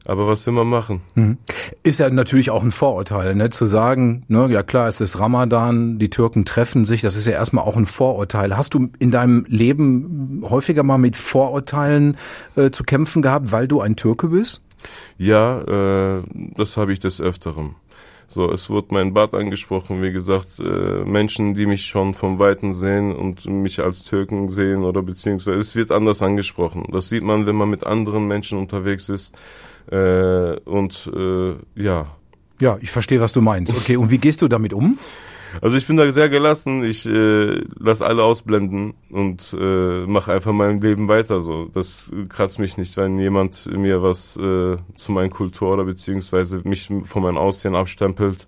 Aber 0.06 0.28
was 0.28 0.46
will 0.46 0.54
man 0.54 0.68
machen? 0.68 1.02
Mhm. 1.16 1.38
Ist 1.84 2.00
ja 2.00 2.10
natürlich 2.10 2.50
auch 2.50 2.64
ein 2.64 2.72
Vorurteil, 2.72 3.36
ne? 3.36 3.50
zu 3.50 3.66
sagen, 3.66 4.24
ne, 4.28 4.50
ja 4.50 4.64
klar, 4.64 4.88
es 4.88 5.00
ist 5.00 5.20
Ramadan, 5.20 5.98
die 5.98 6.10
Türken 6.10 6.46
treffen 6.46 6.86
sich, 6.86 7.02
das 7.02 7.16
ist 7.16 7.26
ja 7.26 7.34
erstmal 7.34 7.64
auch 7.64 7.78
ein 7.78 7.86
Vorurteil. 7.86 8.58
Hast 8.58 8.74
du 8.74 8.90
in 9.00 9.12
deinem 9.12 9.46
Leben 9.48 10.44
häufiger 10.50 10.84
mal 10.84 10.98
mit 10.98 11.16
Vorurteilen 11.16 12.18
äh, 12.56 12.72
zu 12.72 12.84
kämpfen 12.84 13.22
gehabt, 13.22 13.52
weil 13.52 13.68
du 13.68 13.80
ein 13.82 13.96
Türke 13.96 14.28
bist? 14.28 14.62
Ja, 15.18 15.62
äh, 15.62 16.24
das 16.56 16.76
habe 16.78 16.92
ich 16.92 17.00
des 17.00 17.22
Öfteren. 17.22 17.76
So, 18.34 18.52
es 18.52 18.68
wurde 18.68 18.88
mein 18.90 19.14
Bad 19.14 19.36
angesprochen, 19.36 20.02
wie 20.02 20.12
gesagt, 20.12 20.60
äh, 20.60 21.06
Menschen, 21.06 21.54
die 21.54 21.68
mich 21.68 21.86
schon 21.86 22.16
vom 22.16 22.40
Weiten 22.40 22.74
sehen 22.74 23.16
und 23.16 23.46
mich 23.46 23.80
als 23.80 24.06
Türken 24.06 24.50
sehen 24.50 24.84
oder 24.84 25.04
beziehungsweise 25.04 25.60
es 25.60 25.76
wird 25.76 25.92
anders 25.92 26.24
angesprochen. 26.24 26.88
Das 26.92 27.10
sieht 27.10 27.22
man, 27.22 27.46
wenn 27.46 27.56
man 27.56 27.70
mit 27.70 27.86
anderen 27.86 28.28
Menschen 28.28 28.58
unterwegs 28.58 29.10
ist 29.10 29.36
äh, 29.92 30.56
und 30.62 31.12
äh, 31.16 31.54
ja. 31.76 32.08
Ja, 32.60 32.78
ich 32.82 32.90
verstehe, 32.90 33.22
was 33.22 33.34
du 33.34 33.42
meinst. 33.42 33.78
Okay, 33.78 33.98
und 33.98 34.10
wie 34.10 34.18
gehst 34.18 34.42
du 34.42 34.48
damit 34.48 34.74
um? 34.74 34.98
Also 35.62 35.78
ich 35.78 35.88
bin 35.88 35.98
da 35.98 36.12
sehr 36.12 36.30
gelassen. 36.30 36.84
Ich 36.84 37.06
äh, 37.06 37.62
lass 37.80 38.02
alle 38.02 38.24
ausblenden 38.24 38.94
und 39.10 39.56
äh, 39.60 40.06
mache 40.06 40.34
einfach 40.34 40.52
mein 40.52 40.80
Leben 40.80 41.08
weiter. 41.08 41.42
So, 41.42 41.66
das 41.74 42.12
kratzt 42.30 42.60
mich 42.60 42.78
nicht, 42.78 42.96
wenn 42.98 43.20
jemand 43.20 43.70
mir 43.72 44.02
was 44.02 44.38
äh, 44.38 44.78
zu 44.96 45.12
meiner 45.12 45.30
Kultur 45.30 45.74
oder 45.74 45.86
beziehungsweise 45.86 46.62
mich 46.64 46.90
von 47.04 47.24
meinem 47.24 47.38
Aussehen 47.38 47.76
abstempelt. 47.76 48.48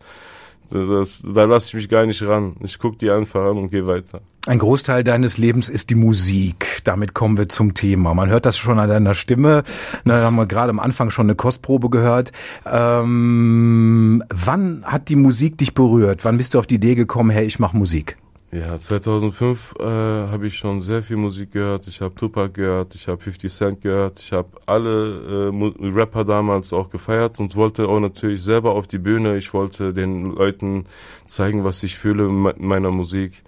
Das, 0.70 1.22
da 1.24 1.46
lasse 1.46 1.68
ich 1.68 1.74
mich 1.76 1.90
gar 1.90 2.06
nicht 2.06 2.22
ran. 2.24 2.56
Ich 2.62 2.80
gucke 2.80 2.98
die 2.98 3.10
einfach 3.12 3.42
an 3.50 3.58
und 3.58 3.70
gehe 3.70 3.86
weiter. 3.88 4.22
Ein 4.48 4.60
Großteil 4.60 5.04
deines 5.04 5.38
Lebens 5.38 5.70
ist 5.70 5.90
die 5.90 5.96
Musik. 5.96 6.82
Damit 6.84 7.14
kommen 7.14 7.38
wir 7.38 7.50
zum 7.50 7.74
Thema. 7.74 8.14
Man 8.14 8.30
hört 8.30 8.46
das 8.46 8.58
schon 8.58 8.78
an 8.78 8.90
deiner 8.90 9.16
Stimme. 9.16 9.64
Da 10.06 10.22
haben 10.22 10.36
wir 10.36 10.46
gerade 10.46 10.70
am 10.70 10.80
Anfang 10.80 11.10
schon 11.10 11.26
eine 11.26 11.36
Kostprobe 11.36 11.90
gehört. 11.90 12.32
Ähm, 12.66 14.24
wann 14.30 14.84
hat 14.86 15.10
die 15.10 15.16
Musik 15.16 15.58
dich 15.58 15.74
berührt? 15.74 16.26
Wann 16.26 16.38
bist 16.38 16.54
du 16.54 16.60
auf 16.60 16.68
die 16.68 16.76
Idee 16.76 16.96
gekommen, 16.96 17.32
hey, 17.32 17.46
ich 17.46 17.58
mache 17.60 17.76
Musik? 17.76 18.18
Ja, 18.56 18.80
2005 18.80 19.76
äh, 19.80 19.84
habe 19.84 20.48
ich 20.48 20.58
schon 20.58 20.80
sehr 20.80 21.04
viel 21.04 21.18
Musik 21.18 21.52
gehört. 21.52 21.88
Ich 21.88 22.00
habe 22.00 22.16
Tupac 22.16 22.54
gehört, 22.54 22.96
ich 22.96 23.10
habe 23.10 23.22
50 23.22 23.52
Cent 23.52 23.82
gehört, 23.82 24.22
ich 24.22 24.32
habe 24.32 24.48
alle 24.66 25.52
äh, 25.52 25.90
Rapper 25.90 26.24
damals 26.24 26.72
auch 26.72 26.90
gefeiert 26.90 27.38
und 27.42 27.58
wollte 27.58 27.90
auch 27.90 28.00
natürlich 28.00 28.42
selber 28.42 28.72
auf 28.72 28.88
die 28.88 28.98
Bühne. 28.98 29.36
Ich 29.36 29.54
wollte 29.54 29.92
den 29.92 30.36
Leuten 30.36 30.86
zeigen, 31.26 31.66
was 31.66 31.84
ich 31.84 31.98
fühle 31.98 32.28
in 32.28 32.66
meiner 32.66 32.92
Musik. 32.92 33.44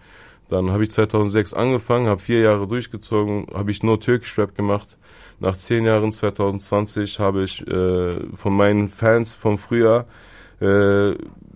Dann 0.49 0.71
habe 0.71 0.83
ich 0.83 0.91
2006 0.91 1.53
angefangen, 1.53 2.07
habe 2.07 2.19
vier 2.19 2.41
Jahre 2.41 2.67
durchgezogen, 2.67 3.47
habe 3.53 3.71
ich 3.71 3.83
nur 3.83 4.01
Türkisch 4.01 4.37
Rap 4.37 4.55
gemacht. 4.55 4.97
Nach 5.39 5.55
zehn 5.55 5.85
Jahren 5.85 6.11
2020 6.11 7.21
habe 7.21 7.43
ich 7.43 7.65
äh, 7.65 8.35
von 8.35 8.53
meinen 8.53 8.89
Fans 8.89 9.33
vom 9.33 9.57
Frühjahr 9.57 10.05
äh, 10.59 11.15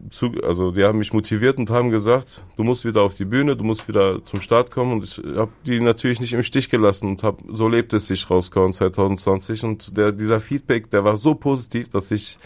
zu, 0.10 0.31
also 0.43 0.72
die 0.72 0.84
haben 0.84 1.00
mich 1.00 1.13
motiviert 1.13 1.58
und 1.58 1.70
haben 1.70 1.89
gesagt, 1.89 2.43
du 2.58 2.63
musst 2.63 2.86
wieder 2.86 3.01
auf 3.01 3.13
die 3.13 3.25
Bühne, 3.25 3.55
du 3.55 3.63
musst 3.63 3.88
wieder 3.88 4.24
zum 4.24 4.41
Start 4.41 4.72
kommen. 4.72 4.93
Und 4.93 5.03
ich 5.03 5.17
habe 5.36 5.51
die 5.65 5.79
natürlich 5.79 6.20
nicht 6.20 6.34
im 6.34 6.43
Stich 6.43 6.70
gelassen 6.70 7.10
und 7.10 7.24
habe 7.24 7.43
so 7.50 7.67
lebt 7.67 7.93
es 7.93 8.08
sich 8.08 8.29
rausgehauen 8.29 8.74
2020 8.74 9.63
und 9.63 9.98
der 9.98 10.12
dieser 10.12 10.39
Feedback, 10.39 10.89
der 10.91 11.03
war 11.03 11.17
so 11.17 11.34
positiv, 11.36 11.89
dass 11.89 12.12
ich 12.12 12.38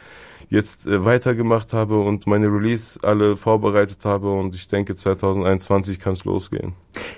jetzt 0.49 0.87
äh, 0.87 1.03
weitergemacht 1.03 1.73
habe 1.73 1.99
und 1.99 2.27
meine 2.27 2.47
Release 2.47 2.99
alle 3.03 3.35
vorbereitet 3.35 4.05
habe. 4.05 4.31
Und 4.31 4.55
ich 4.55 4.67
denke 4.67 4.95
2021 4.95 5.99
kann 5.99 6.13
es 6.13 6.25
losgehen. 6.25 6.73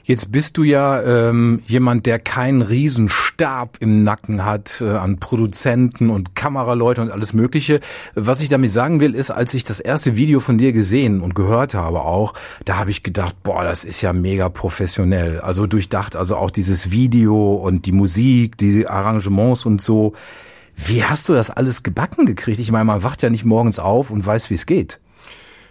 Jetzt 0.08 0.32
bist 0.32 0.56
du 0.56 0.64
ja 0.64 1.02
ähm, 1.04 1.62
jemand, 1.68 2.06
der 2.06 2.18
keinen 2.18 2.62
Riesenstab 2.62 3.76
im 3.82 4.06
Nacken 4.06 4.46
hat 4.46 4.80
äh, 4.80 4.86
an 4.92 5.20
Produzenten 5.20 6.10
und 6.10 6.34
Kameraleute 6.34 7.02
und 7.02 7.12
alles 7.12 7.34
Mögliche. 7.34 7.82
Was 8.16 8.42
ich 8.42 8.48
damit 8.48 8.72
sagen 8.72 9.02
will, 9.02 9.14
ist, 9.14 9.32
als 9.32 9.54
ich 9.54 9.66
das 9.66 9.82
erste 9.82 10.16
Video 10.16 10.40
von 10.40 10.58
dir 10.58 10.72
gesehen 10.72 11.20
und 11.20 11.36
gehört 11.36 11.74
habe 11.74 12.04
auch, 12.04 12.36
da 12.64 12.78
habe 12.78 12.90
ich 12.90 13.04
gedacht, 13.04 13.36
boah, 13.44 13.66
das 13.66 13.84
ist 13.84 14.02
ja 14.02 14.14
mega 14.14 14.48
professionell. 14.48 15.42
Also 15.42 15.68
durchdacht, 15.68 16.16
also 16.16 16.38
auch 16.38 16.52
dieses 16.52 16.90
Video 16.90 17.56
und 17.56 17.86
die 17.86 17.92
Musik, 17.92 18.58
die 18.58 18.88
Arrangements 18.88 19.66
und 19.66 19.82
so. 19.82 20.14
Wie 20.78 21.04
hast 21.04 21.28
du 21.28 21.34
das 21.34 21.50
alles 21.50 21.84
gebacken 21.84 22.26
gekriegt? 22.26 22.60
Ich 22.60 22.72
meine, 22.72 22.86
man 22.86 23.04
wacht 23.04 23.24
ja 23.24 23.30
nicht 23.30 23.44
morgens 23.44 23.78
auf 23.78 24.10
und 24.10 24.26
weiß, 24.26 24.52
wie 24.52 24.54
es 24.54 24.66
geht. 24.66 25.02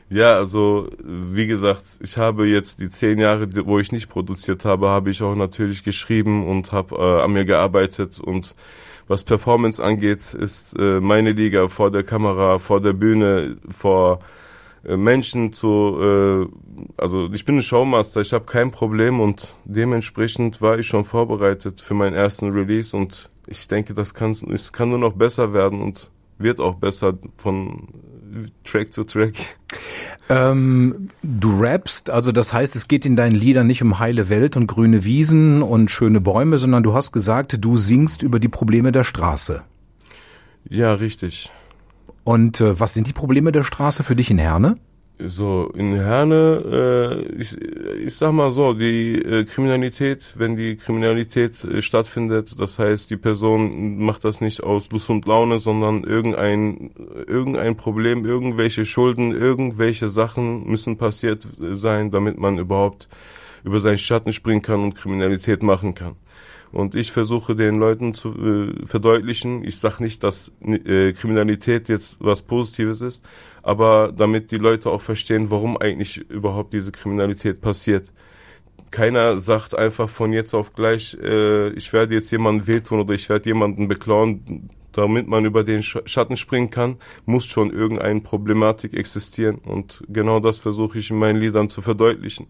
Ja, 0.08 0.36
also 0.36 0.88
wie 1.02 1.48
gesagt, 1.48 1.84
ich 2.00 2.16
habe 2.16 2.46
jetzt 2.46 2.80
die 2.80 2.88
zehn 2.88 3.18
Jahre, 3.18 3.48
wo 3.66 3.80
ich 3.80 3.90
nicht 3.90 4.08
produziert 4.08 4.64
habe, 4.64 4.88
habe 4.88 5.10
ich 5.10 5.20
auch 5.20 5.34
natürlich 5.34 5.82
geschrieben 5.82 6.46
und 6.46 6.70
habe 6.70 6.94
äh, 6.94 7.22
an 7.22 7.32
mir 7.32 7.44
gearbeitet. 7.44 8.20
Und 8.20 8.54
was 9.08 9.24
Performance 9.24 9.82
angeht, 9.82 10.32
ist 10.34 10.78
äh, 10.78 11.00
meine 11.00 11.32
Liga 11.32 11.66
vor 11.66 11.90
der 11.90 12.04
Kamera, 12.04 12.58
vor 12.58 12.80
der 12.80 12.92
Bühne, 12.92 13.56
vor 13.68 14.20
äh, 14.84 14.96
Menschen 14.96 15.52
zu, 15.52 15.98
äh, 16.00 16.46
also 16.96 17.28
ich 17.32 17.44
bin 17.44 17.56
ein 17.56 17.62
Showmaster, 17.62 18.20
ich 18.20 18.32
habe 18.32 18.44
kein 18.44 18.70
Problem 18.70 19.18
und 19.18 19.56
dementsprechend 19.64 20.62
war 20.62 20.78
ich 20.78 20.86
schon 20.86 21.02
vorbereitet 21.02 21.80
für 21.80 21.94
meinen 21.94 22.14
ersten 22.14 22.50
Release 22.50 22.96
und 22.96 23.28
ich 23.48 23.66
denke, 23.66 23.92
das 23.92 24.14
kann, 24.14 24.32
es 24.52 24.72
kann 24.72 24.90
nur 24.90 24.98
noch 25.00 25.14
besser 25.14 25.52
werden 25.52 25.80
und 25.80 26.10
wird 26.38 26.60
auch 26.60 26.74
besser 26.74 27.14
von 27.36 27.88
Track 28.64 28.92
zu 28.92 29.04
Track. 29.04 29.34
Ähm, 30.28 31.10
du 31.22 31.60
rappst, 31.60 32.10
also 32.10 32.32
das 32.32 32.52
heißt, 32.52 32.74
es 32.74 32.88
geht 32.88 33.04
in 33.06 33.14
deinen 33.14 33.36
Liedern 33.36 33.66
nicht 33.66 33.82
um 33.82 33.98
heile 33.98 34.28
Welt 34.28 34.56
und 34.56 34.66
grüne 34.66 35.04
Wiesen 35.04 35.62
und 35.62 35.90
schöne 35.90 36.20
Bäume, 36.20 36.58
sondern 36.58 36.82
du 36.82 36.94
hast 36.94 37.12
gesagt, 37.12 37.56
du 37.60 37.76
singst 37.76 38.22
über 38.22 38.40
die 38.40 38.48
Probleme 38.48 38.90
der 38.90 39.04
Straße. 39.04 39.62
Ja, 40.68 40.94
richtig. 40.94 41.52
Und 42.24 42.60
äh, 42.60 42.78
was 42.80 42.94
sind 42.94 43.06
die 43.06 43.12
Probleme 43.12 43.52
der 43.52 43.62
Straße 43.62 44.02
für 44.02 44.16
dich 44.16 44.30
in 44.30 44.38
Herne? 44.38 44.78
So, 45.18 45.70
in 45.74 45.94
Herne, 45.94 47.24
äh, 47.32 47.40
ich, 47.40 47.56
ich 47.58 48.14
sag 48.14 48.32
mal 48.32 48.50
so, 48.50 48.74
die 48.74 49.14
äh, 49.14 49.44
Kriminalität, 49.44 50.34
wenn 50.36 50.56
die 50.56 50.76
Kriminalität 50.76 51.64
äh, 51.64 51.80
stattfindet, 51.80 52.60
das 52.60 52.78
heißt, 52.78 53.10
die 53.10 53.16
Person 53.16 53.96
macht 53.96 54.24
das 54.24 54.42
nicht 54.42 54.62
aus 54.62 54.90
Lust 54.90 55.08
und 55.08 55.26
Laune, 55.26 55.58
sondern 55.58 56.04
irgendein, 56.04 56.90
irgendein 57.26 57.78
Problem, 57.78 58.26
irgendwelche 58.26 58.84
Schulden, 58.84 59.32
irgendwelche 59.32 60.10
Sachen 60.10 60.68
müssen 60.68 60.98
passiert 60.98 61.48
sein, 61.72 62.10
damit 62.10 62.36
man 62.38 62.58
überhaupt 62.58 63.08
über 63.64 63.80
seinen 63.80 63.98
Schatten 63.98 64.34
springen 64.34 64.60
kann 64.60 64.84
und 64.84 64.96
Kriminalität 64.96 65.62
machen 65.62 65.94
kann. 65.94 66.16
Und 66.76 66.94
ich 66.94 67.10
versuche 67.10 67.56
den 67.56 67.78
Leuten 67.78 68.12
zu 68.12 68.34
äh, 68.34 68.86
verdeutlichen, 68.86 69.64
ich 69.64 69.78
sage 69.78 70.04
nicht, 70.04 70.22
dass 70.22 70.52
äh, 70.60 71.14
Kriminalität 71.14 71.88
jetzt 71.88 72.18
was 72.20 72.42
Positives 72.42 73.00
ist, 73.00 73.24
aber 73.62 74.12
damit 74.14 74.50
die 74.50 74.58
Leute 74.58 74.90
auch 74.90 75.00
verstehen, 75.00 75.50
warum 75.50 75.78
eigentlich 75.78 76.18
überhaupt 76.28 76.74
diese 76.74 76.92
Kriminalität 76.92 77.62
passiert. 77.62 78.12
Keiner 78.90 79.38
sagt 79.38 79.74
einfach 79.74 80.10
von 80.10 80.34
jetzt 80.34 80.52
auf 80.52 80.74
gleich, 80.74 81.16
äh, 81.18 81.70
ich 81.70 81.94
werde 81.94 82.14
jetzt 82.14 82.30
jemanden 82.30 82.66
wehtun 82.66 83.00
oder 83.00 83.14
ich 83.14 83.30
werde 83.30 83.48
jemanden 83.48 83.88
beklauen, 83.88 84.68
damit 84.92 85.28
man 85.28 85.46
über 85.46 85.64
den 85.64 85.82
Schatten 85.82 86.36
springen 86.36 86.68
kann, 86.68 86.96
muss 87.24 87.46
schon 87.46 87.72
irgendeine 87.72 88.20
Problematik 88.20 88.92
existieren. 88.92 89.56
Und 89.64 90.04
genau 90.10 90.40
das 90.40 90.58
versuche 90.58 90.98
ich 90.98 91.10
in 91.10 91.18
meinen 91.18 91.40
Liedern 91.40 91.70
zu 91.70 91.80
verdeutlichen. 91.80 92.48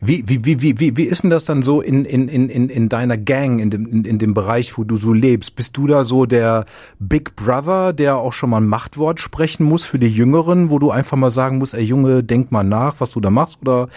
Wie, 0.00 0.24
wie, 0.26 0.44
wie, 0.44 0.60
wie, 0.60 0.80
wie, 0.80 0.96
wie 0.96 1.04
ist 1.04 1.22
denn 1.22 1.30
das 1.30 1.44
dann 1.44 1.62
so 1.62 1.80
in, 1.80 2.04
in, 2.04 2.28
in, 2.28 2.68
in 2.68 2.88
deiner 2.88 3.16
Gang, 3.16 3.60
in 3.60 3.70
dem, 3.70 3.86
in, 3.86 4.04
in 4.04 4.18
dem 4.18 4.34
Bereich, 4.34 4.76
wo 4.76 4.84
du 4.84 4.96
so 4.96 5.12
lebst? 5.12 5.54
Bist 5.54 5.76
du 5.76 5.86
da 5.86 6.04
so 6.04 6.26
der 6.26 6.66
Big 6.98 7.36
Brother, 7.36 7.92
der 7.92 8.18
auch 8.18 8.32
schon 8.32 8.50
mal 8.50 8.60
ein 8.60 8.66
Machtwort 8.66 9.20
sprechen 9.20 9.64
muss 9.64 9.84
für 9.84 9.98
die 9.98 10.08
Jüngeren, 10.08 10.70
wo 10.70 10.78
du 10.78 10.90
einfach 10.90 11.16
mal 11.16 11.30
sagen 11.30 11.58
musst, 11.58 11.74
ey 11.74 11.84
Junge, 11.84 12.24
denk 12.24 12.50
mal 12.50 12.64
nach, 12.64 12.96
was 12.98 13.12
du 13.12 13.20
da 13.20 13.30
machst? 13.30 13.58
Oder 13.62 13.88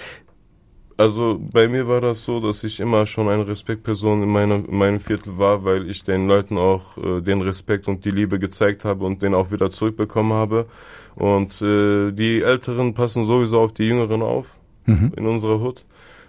also 0.97 1.41
bei 1.51 1.67
mir 1.67 1.87
war 1.87 1.99
das 1.99 2.23
so, 2.23 2.39
dass 2.39 2.63
ich 2.63 2.79
immer 2.79 3.05
schon 3.05 3.27
eine 3.27 3.45
Respektperson 3.45 4.23
in, 4.23 4.29
meiner, 4.29 4.55
in 4.55 4.77
meinem 4.77 4.99
Viertel 4.99 5.37
war, 5.37 5.65
weil 5.65 5.89
ich 5.89 6.03
den 6.03 6.27
Leuten 6.27 6.57
auch 6.57 6.97
äh, 6.97 7.21
den 7.21 7.41
Respekt 7.41 7.89
und 7.89 8.05
die 8.05 8.11
Liebe 8.11 8.39
gezeigt 8.39 8.85
habe 8.85 9.03
und 9.03 9.21
den 9.21 9.33
auch 9.33 9.51
wieder 9.51 9.71
zurückbekommen 9.71 10.31
habe. 10.31 10.67
Und 11.15 11.61
äh, 11.61 12.11
die 12.11 12.43
Älteren 12.43 12.93
passen 12.93 13.25
sowieso 13.25 13.59
auf 13.59 13.73
die 13.73 13.83
Jüngeren 13.83 14.21
auf 14.21 14.45
mhm. 14.85 15.11
in 15.15 15.25
unserer 15.27 15.59
Hut. 15.59 15.85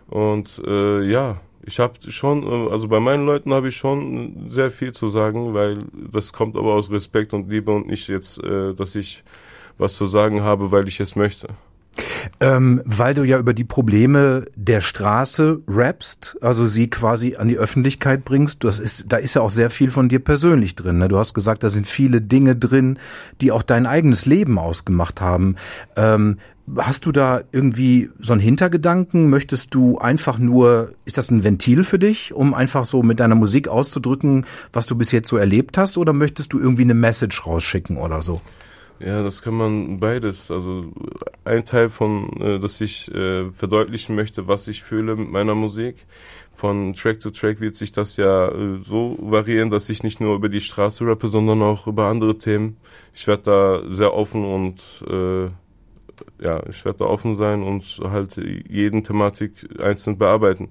Und 0.09 0.63
äh, 0.67 1.03
ja, 1.03 1.41
ich 1.65 1.81
habe 1.81 1.95
schon, 2.11 2.45
äh, 2.45 2.71
also 2.71 2.89
bei 2.89 3.01
meinen 3.01 3.27
Leuten 3.27 3.53
habe 3.53 3.69
ich 3.69 3.77
schon 3.77 4.49
sehr 4.51 4.71
viel 4.71 4.93
zu 4.93 5.09
sagen, 5.09 5.53
weil 5.55 5.79
das 6.13 6.33
kommt 6.33 6.57
aber 6.57 6.75
aus 6.75 6.91
Respekt 6.91 7.35
und 7.35 7.51
Liebe 7.51 7.73
und 7.73 7.89
nicht 7.89 8.09
jetzt, 8.09 8.43
äh, 8.43 8.73
dass 8.75 8.95
ich 8.95 9.25
was 9.79 9.97
zu 9.97 10.07
sagen 10.07 10.43
habe, 10.43 10.71
weil 10.73 10.89
ich 10.89 11.01
es 11.01 11.17
möchte. 11.17 11.49
Ähm, 12.41 12.83
weil 12.85 13.15
du 13.15 13.25
ja 13.25 13.39
über 13.39 13.55
die 13.55 13.65
Probleme 13.65 14.45
der 14.55 14.81
Straße 14.81 15.61
rappst, 15.69 16.37
also 16.41 16.67
sie 16.67 16.89
quasi 16.89 17.37
an 17.37 17.49
die 17.49 17.59
Öffentlichkeit 17.59 18.25
bringst. 18.25 18.65
Das 18.65 18.79
ist, 18.79 19.07
da 19.09 19.17
ist 19.17 19.35
ja 19.35 19.43
auch 19.43 19.51
sehr 19.51 19.71
viel 19.71 19.91
von 19.91 20.09
dir 20.09 20.19
persönlich 20.19 20.75
drin. 20.75 20.99
Ne? 20.99 21.09
Du 21.09 21.17
hast 21.17 21.35
gesagt, 21.35 21.63
da 21.63 21.69
sind 21.69 21.87
viele 21.87 22.21
Dinge 22.21 22.57
drin, 22.57 22.99
die 23.41 23.53
auch 23.53 23.63
dein 23.63 23.87
eigenes 23.87 24.27
Leben 24.27 24.59
ausgemacht 24.59 25.21
haben. 25.21 25.57
Ähm, 25.97 26.39
Hast 26.77 27.07
du 27.07 27.13
da 27.13 27.43
irgendwie 27.53 28.11
so 28.19 28.33
einen 28.33 28.43
Hintergedanken? 28.43 29.31
Möchtest 29.31 29.73
du 29.73 29.99
einfach 29.99 30.37
nur, 30.39 30.95
ist 31.05 31.17
das 31.17 31.31
ein 31.31 31.45
Ventil 31.45 31.85
für 31.85 31.99
dich, 32.01 32.35
um 32.35 32.55
einfach 32.55 32.87
so 32.87 33.05
mit 33.05 33.21
deiner 33.21 33.37
Musik 33.37 33.69
auszudrücken, 33.69 34.47
was 34.73 34.87
du 34.87 34.97
bis 34.97 35.13
jetzt 35.13 35.29
so 35.29 35.37
erlebt 35.37 35.79
hast? 35.79 35.97
Oder 35.97 36.13
möchtest 36.13 36.53
du 36.53 36.59
irgendwie 36.59 36.83
eine 36.83 36.95
Message 36.95 37.47
rausschicken 37.47 37.97
oder 37.97 38.21
so? 38.21 38.41
Ja, 38.99 39.23
das 39.23 39.43
kann 39.43 39.55
man 39.55 40.01
beides. 40.01 40.51
Also 40.51 40.91
ein 41.45 41.65
Teil 41.65 41.91
von, 41.91 42.41
äh, 42.41 42.59
dass 42.59 42.81
ich 42.81 43.13
äh, 43.15 43.51
verdeutlichen 43.53 44.17
möchte, 44.17 44.49
was 44.49 44.69
ich 44.69 44.83
fühle 44.83 45.17
mit 45.17 45.31
meiner 45.31 45.55
Musik. 45.55 46.07
Von 46.55 46.95
Track 46.95 47.21
zu 47.21 47.31
Track 47.31 47.61
wird 47.61 47.77
sich 47.77 47.93
das 47.93 48.17
ja 48.17 48.49
äh, 48.49 48.79
so 48.83 49.19
variieren, 49.21 49.69
dass 49.69 49.91
ich 49.91 50.03
nicht 50.03 50.21
nur 50.21 50.35
über 50.35 50.49
die 50.49 50.63
Straße 50.63 51.07
rappe, 51.07 51.29
sondern 51.29 51.61
auch 51.61 51.87
über 51.87 52.07
andere 52.07 52.39
Themen. 52.39 52.79
Ich 53.15 53.27
werde 53.27 53.43
da 53.43 53.83
sehr 53.93 54.15
offen 54.15 54.45
und 54.45 55.05
äh, 55.07 55.51
ja, 56.43 56.63
ich 56.69 56.83
werde 56.87 57.01
da 57.01 57.05
offen 57.05 57.35
sein 57.35 57.63
und 57.63 58.01
halt 58.05 58.37
jeden 58.37 59.05
Thematik 59.05 59.53
einzeln 59.79 60.17
bearbeiten. 60.17 60.71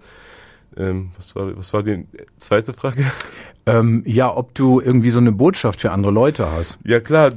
Ähm, 0.76 1.12
was, 1.16 1.36
war, 1.36 1.56
was 1.56 1.72
war 1.74 1.84
die 1.84 2.06
zweite 2.38 2.74
Frage? 2.74 3.06
Ähm, 3.68 4.04
ja, 4.06 4.36
ob 4.36 4.54
du 4.54 4.80
irgendwie 4.80 5.10
so 5.10 5.20
eine 5.20 5.32
Botschaft 5.32 5.82
für 5.82 5.92
andere 5.92 6.12
Leute 6.12 6.52
hast. 6.52 6.78
Ja 6.86 7.00
klar, 7.00 7.32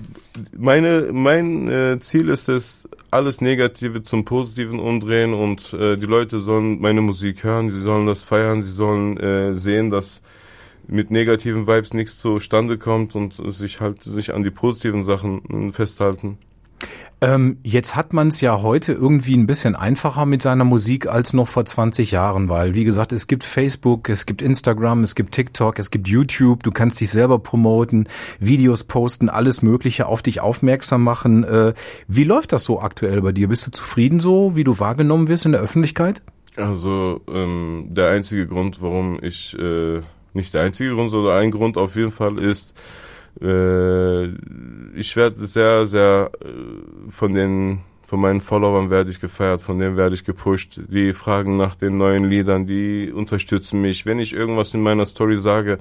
meine, 0.56 1.08
mein 1.12 1.68
äh, 1.68 1.98
Ziel 2.00 2.28
ist 2.28 2.48
es, 2.48 2.86
alles 3.10 3.40
Negative 3.40 4.02
zum 4.02 4.24
Positiven 4.26 4.78
umdrehen 4.78 5.32
und 5.32 5.72
äh, 5.72 5.96
die 5.96 6.06
Leute 6.06 6.40
sollen 6.40 6.80
meine 6.80 7.00
Musik 7.00 7.44
hören, 7.44 7.70
sie 7.70 7.80
sollen 7.80 8.06
das 8.06 8.22
feiern, 8.22 8.60
sie 8.60 8.70
sollen 8.70 9.16
äh, 9.16 9.54
sehen, 9.54 9.88
dass 9.88 10.20
mit 10.86 11.10
negativen 11.10 11.66
Vibes 11.66 11.94
nichts 11.94 12.18
zustande 12.18 12.78
kommt 12.78 13.14
und 13.14 13.34
sich 13.34 13.80
halt 13.80 14.02
sich 14.02 14.34
an 14.34 14.42
die 14.42 14.50
positiven 14.50 15.04
Sachen 15.04 15.72
festhalten. 15.72 16.38
Ähm, 17.20 17.58
jetzt 17.64 17.96
hat 17.96 18.12
man 18.12 18.28
es 18.28 18.40
ja 18.40 18.62
heute 18.62 18.92
irgendwie 18.92 19.36
ein 19.36 19.48
bisschen 19.48 19.74
einfacher 19.74 20.24
mit 20.24 20.40
seiner 20.40 20.62
Musik 20.64 21.08
als 21.08 21.32
noch 21.32 21.48
vor 21.48 21.64
20 21.64 22.12
Jahren, 22.12 22.48
weil, 22.48 22.74
wie 22.74 22.84
gesagt, 22.84 23.12
es 23.12 23.26
gibt 23.26 23.42
Facebook, 23.42 24.08
es 24.08 24.24
gibt 24.24 24.40
Instagram, 24.40 25.02
es 25.02 25.16
gibt 25.16 25.32
TikTok, 25.32 25.80
es 25.80 25.90
gibt 25.90 26.06
YouTube, 26.06 26.62
du 26.62 26.70
kannst 26.70 27.00
dich 27.00 27.10
selber 27.10 27.40
promoten, 27.40 28.08
Videos 28.38 28.84
posten, 28.84 29.28
alles 29.28 29.62
Mögliche 29.62 30.06
auf 30.06 30.22
dich 30.22 30.40
aufmerksam 30.40 31.02
machen. 31.02 31.42
Äh, 31.42 31.74
wie 32.06 32.24
läuft 32.24 32.52
das 32.52 32.64
so 32.64 32.80
aktuell 32.80 33.20
bei 33.20 33.32
dir? 33.32 33.48
Bist 33.48 33.66
du 33.66 33.72
zufrieden 33.72 34.20
so, 34.20 34.54
wie 34.54 34.64
du 34.64 34.78
wahrgenommen 34.78 35.26
wirst 35.26 35.44
in 35.44 35.52
der 35.52 35.60
Öffentlichkeit? 35.60 36.22
Also 36.56 37.20
ähm, 37.28 37.88
der 37.90 38.10
einzige 38.10 38.46
Grund, 38.46 38.80
warum 38.80 39.18
ich, 39.20 39.58
äh, 39.58 40.02
nicht 40.34 40.54
der 40.54 40.62
einzige 40.62 40.94
Grund, 40.94 41.10
sondern 41.10 41.36
ein 41.36 41.50
Grund 41.50 41.78
auf 41.78 41.96
jeden 41.96 42.12
Fall 42.12 42.38
ist, 42.38 42.74
äh, 43.40 44.26
ich 44.98 45.16
werde 45.16 45.36
sehr, 45.46 45.86
sehr 45.86 46.30
äh, 46.40 47.10
von 47.10 47.34
den 47.34 47.80
von 48.08 48.20
meinen 48.20 48.40
Followern 48.40 48.88
werde 48.88 49.10
ich 49.10 49.20
gefeiert, 49.20 49.60
von 49.60 49.78
denen 49.78 49.98
werde 49.98 50.14
ich 50.14 50.24
gepusht. 50.24 50.80
Die 50.88 51.12
fragen 51.12 51.58
nach 51.58 51.76
den 51.76 51.98
neuen 51.98 52.24
Liedern, 52.24 52.66
die 52.66 53.12
unterstützen 53.12 53.82
mich. 53.82 54.06
Wenn 54.06 54.18
ich 54.18 54.32
irgendwas 54.32 54.72
in 54.72 54.80
meiner 54.80 55.04
Story 55.04 55.36
sage, 55.36 55.78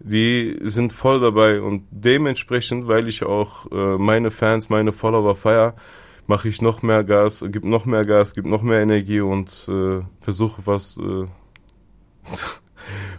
die 0.00 0.58
sind 0.62 0.94
voll 0.94 1.20
dabei 1.20 1.60
und 1.60 1.84
dementsprechend, 1.90 2.88
weil 2.88 3.06
ich 3.06 3.22
auch 3.22 3.70
äh, 3.70 3.98
meine 3.98 4.30
Fans, 4.30 4.70
meine 4.70 4.92
Follower 4.92 5.34
feier, 5.34 5.74
mache 6.26 6.48
ich 6.48 6.62
noch 6.62 6.80
mehr 6.80 7.04
Gas, 7.04 7.44
gib 7.48 7.66
noch 7.66 7.84
mehr 7.84 8.06
Gas, 8.06 8.32
gib 8.32 8.46
noch 8.46 8.62
mehr 8.62 8.80
Energie 8.80 9.20
und 9.20 9.68
äh, 9.68 10.00
versuche 10.20 10.62
was 10.64 10.98
äh, 10.98 11.26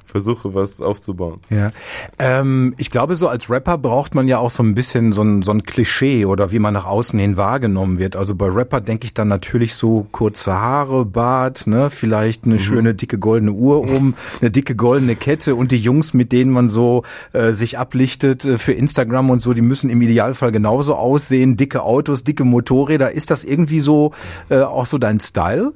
versuche 0.10 0.56
was 0.56 0.82
aufzubauen. 0.82 1.40
Ja. 1.50 1.72
Ähm, 2.18 2.74
ich 2.78 2.90
glaube, 2.90 3.16
so 3.16 3.28
als 3.28 3.50
Rapper 3.50 3.78
braucht 3.78 4.16
man 4.16 4.28
ja 4.28 4.40
auch 4.40 4.50
so 4.50 4.64
ein 4.64 4.74
bisschen 4.74 5.12
so 5.12 5.22
ein, 5.22 5.44
so 5.44 5.52
ein 5.52 5.64
Klischee 5.64 6.26
oder 6.26 6.52
wie 6.52 6.60
man 6.60 6.74
nach 6.74 6.86
außen 6.86 7.18
hin 7.20 7.38
wahrgenommen 7.38 8.00
wird. 8.00 8.16
Also 8.16 8.36
bei 8.36 8.48
Rapper 8.48 8.82
denke 8.82 9.06
ich 9.06 9.14
dann 9.14 9.28
natürlich 9.28 9.76
so 9.76 10.08
kurze 10.12 10.54
Haare, 10.54 11.06
Bart, 11.06 11.68
ne, 11.68 11.90
vielleicht 11.90 12.46
eine 12.46 12.56
mhm. 12.56 12.60
schöne 12.60 12.96
dicke 12.96 13.20
goldene 13.20 13.52
Uhr 13.52 13.82
um, 13.82 14.16
eine 14.42 14.52
dicke 14.52 14.76
goldene 14.76 15.16
Kette 15.16 15.56
und 15.56 15.72
die 15.72 15.78
Jungs, 15.78 16.14
mit 16.14 16.32
denen 16.32 16.52
man 16.52 16.70
so 16.70 17.04
äh, 17.34 17.54
sich 17.54 17.78
ablichtet 17.78 18.46
äh, 18.46 18.58
für 18.58 18.74
Instagram 18.74 19.30
und 19.30 19.42
so, 19.42 19.54
die 19.54 19.62
müssen 19.62 19.90
im 19.90 20.02
Idealfall 20.02 20.52
genauso 20.52 20.96
aussehen, 20.96 21.56
dicke 21.56 21.84
Autos, 21.84 22.24
dicke 22.24 22.44
Motorräder. 22.44 23.12
Ist 23.12 23.30
das 23.30 23.44
irgendwie 23.44 23.80
so 23.80 24.12
äh, 24.50 24.62
auch 24.62 24.88
so 24.88 24.98
dein 24.98 25.20
Style? 25.20 25.74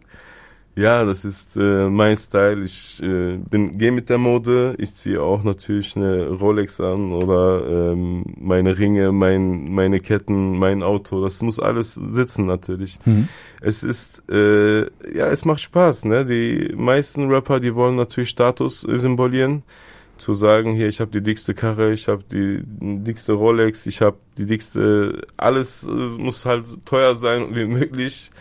Ja, 0.75 1.05
das 1.05 1.23
ist 1.23 1.55
äh, 1.55 1.87
mein 1.87 2.17
Style. 2.17 2.63
Ich 2.63 3.01
äh, 3.03 3.37
bin 3.37 3.77
gehe 3.77 3.91
mit 3.91 4.09
der 4.09 4.17
Mode. 4.17 4.73
Ich 4.79 4.95
ziehe 4.95 5.21
auch 5.21 5.43
natürlich 5.43 5.95
eine 5.95 6.29
Rolex 6.29 6.81
an 6.81 7.11
oder 7.11 7.91
ähm, 7.91 8.23
meine 8.39 8.77
Ringe, 8.79 9.11
mein, 9.11 9.65
meine 9.65 9.99
Ketten, 9.99 10.57
mein 10.57 10.81
Auto. 10.81 11.21
Das 11.21 11.43
muss 11.43 11.59
alles 11.59 11.93
sitzen 11.93 12.47
natürlich. 12.47 12.97
Mhm. 13.05 13.27
Es 13.61 13.83
ist 13.83 14.23
äh, 14.31 14.81
ja, 15.15 15.27
es 15.27 15.45
macht 15.45 15.61
Spaß. 15.61 16.05
Ne, 16.05 16.25
die 16.25 16.73
meisten 16.75 17.29
Rapper, 17.29 17.59
die 17.59 17.75
wollen 17.75 17.95
natürlich 17.95 18.29
Status 18.29 18.81
symbolieren 18.81 19.61
zu 20.17 20.33
sagen, 20.33 20.73
hier, 20.73 20.87
ich 20.87 20.99
habe 21.01 21.11
die 21.11 21.21
dickste 21.21 21.53
Karre, 21.53 21.91
ich 21.91 22.07
habe 22.07 22.23
die 22.31 22.61
dickste 22.63 23.33
Rolex, 23.33 23.85
ich 23.87 24.01
habe 24.01 24.17
die 24.37 24.45
dickste, 24.45 25.27
alles 25.37 25.83
äh, 25.83 25.89
muss 25.89 26.45
halt 26.45 26.65
teuer 26.85 27.15
sein 27.15 27.55
wie 27.55 27.65
möglich. 27.65 28.31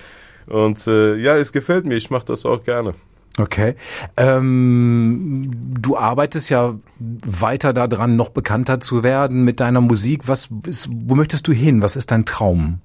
Und 0.47 0.87
äh, 0.87 1.17
ja, 1.17 1.37
es 1.37 1.53
gefällt 1.53 1.87
mir, 1.87 1.95
ich 1.95 2.11
mache 2.11 2.27
das 2.27 2.45
auch 2.45 2.63
gerne. 2.63 2.93
Okay. 3.39 3.77
Ähm, 4.17 5.51
du 5.81 5.97
arbeitest 5.97 6.51
ja 6.51 6.79
weiter 6.99 7.73
daran, 7.73 8.17
noch 8.17 8.29
bekannter 8.29 8.79
zu 8.81 9.03
werden 9.03 9.45
mit 9.45 9.61
deiner 9.61 9.81
Musik. 9.81 10.29
Was 10.29 10.51
ist, 10.67 10.91
wo 10.93 11.15
möchtest 11.15 11.49
du 11.49 11.53
hin? 11.53 11.81
Was 11.81 11.97
ist 11.97 12.11
dein 12.11 12.27
Traum? 12.27 12.81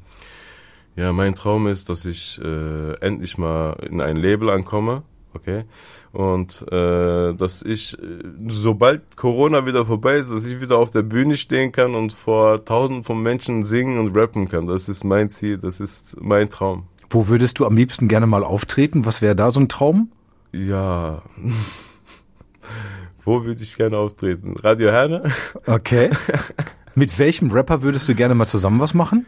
Ja, 0.96 1.12
mein 1.12 1.36
Traum 1.36 1.68
ist, 1.68 1.90
dass 1.90 2.06
ich 2.06 2.42
äh, 2.42 2.94
endlich 3.02 3.38
mal 3.38 3.74
in 3.88 4.02
ein 4.02 4.16
Label 4.16 4.50
ankomme, 4.50 5.04
okay? 5.34 5.66
Und 6.12 6.66
äh, 6.72 7.34
dass 7.36 7.62
ich, 7.62 8.00
äh, 8.00 8.24
sobald 8.48 9.18
Corona 9.18 9.68
wieder 9.68 9.86
vorbei 9.86 10.16
ist, 10.16 10.32
dass 10.32 10.46
ich 10.46 10.60
wieder 10.60 10.78
auf 10.78 10.90
der 10.90 11.04
Bühne 11.04 11.38
stehen 11.38 11.72
kann 11.72 11.94
und 11.94 12.14
vor 12.14 12.66
tausenden 12.66 13.04
von 13.04 13.22
Menschen 13.22 13.64
singen 13.64 14.00
und 14.00 14.16
rappen 14.18 14.48
kann. 14.50 14.66
Das 14.66 14.90
ist 14.90 15.04
mein 15.04 15.30
Ziel, 15.30 15.60
das 15.60 15.80
ist 15.80 16.20
mein 16.20 16.50
Traum. 16.50 16.88
Wo 17.10 17.28
würdest 17.28 17.60
du 17.60 17.66
am 17.66 17.76
liebsten 17.78 18.08
gerne 18.08 18.28
mal 18.28 18.44
auftreten? 18.44 19.06
Was 19.06 19.22
wäre 19.22 19.36
da 19.36 19.52
so 19.52 19.60
ein 19.60 19.70
Traum? 19.70 20.12
Ja. 20.52 21.22
Wo 23.24 23.44
würde 23.44 23.62
ich 23.62 23.76
gerne 23.76 23.98
auftreten? 23.98 24.56
Radio 24.58 24.90
Herne? 24.92 25.32
Okay. 25.66 26.10
Mit 26.96 27.20
welchem 27.20 27.52
Rapper 27.52 27.82
würdest 27.82 28.08
du 28.10 28.16
gerne 28.16 28.36
mal 28.36 28.48
zusammen 28.48 28.80
was 28.80 28.94
machen? 28.94 29.26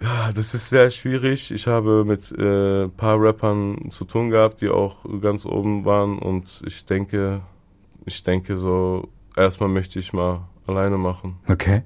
Ja, 0.00 0.30
das 0.32 0.54
ist 0.54 0.70
sehr 0.70 0.90
schwierig. 0.90 1.50
Ich 1.50 1.66
habe 1.66 2.04
mit 2.04 2.30
äh, 2.32 2.88
paar 2.88 3.20
Rappern 3.20 3.90
zu 3.90 4.04
tun 4.04 4.30
gehabt, 4.30 4.60
die 4.60 4.68
auch 4.68 5.04
ganz 5.20 5.44
oben 5.44 5.84
waren 5.84 6.18
und 6.18 6.62
ich 6.66 6.84
denke, 6.84 7.40
ich 8.04 8.22
denke 8.22 8.56
so, 8.56 9.08
erstmal 9.36 9.68
möchte 9.68 9.98
ich 9.98 10.12
mal 10.12 10.48
alleine 10.66 10.98
machen. 10.98 11.38
Okay. 11.48 11.82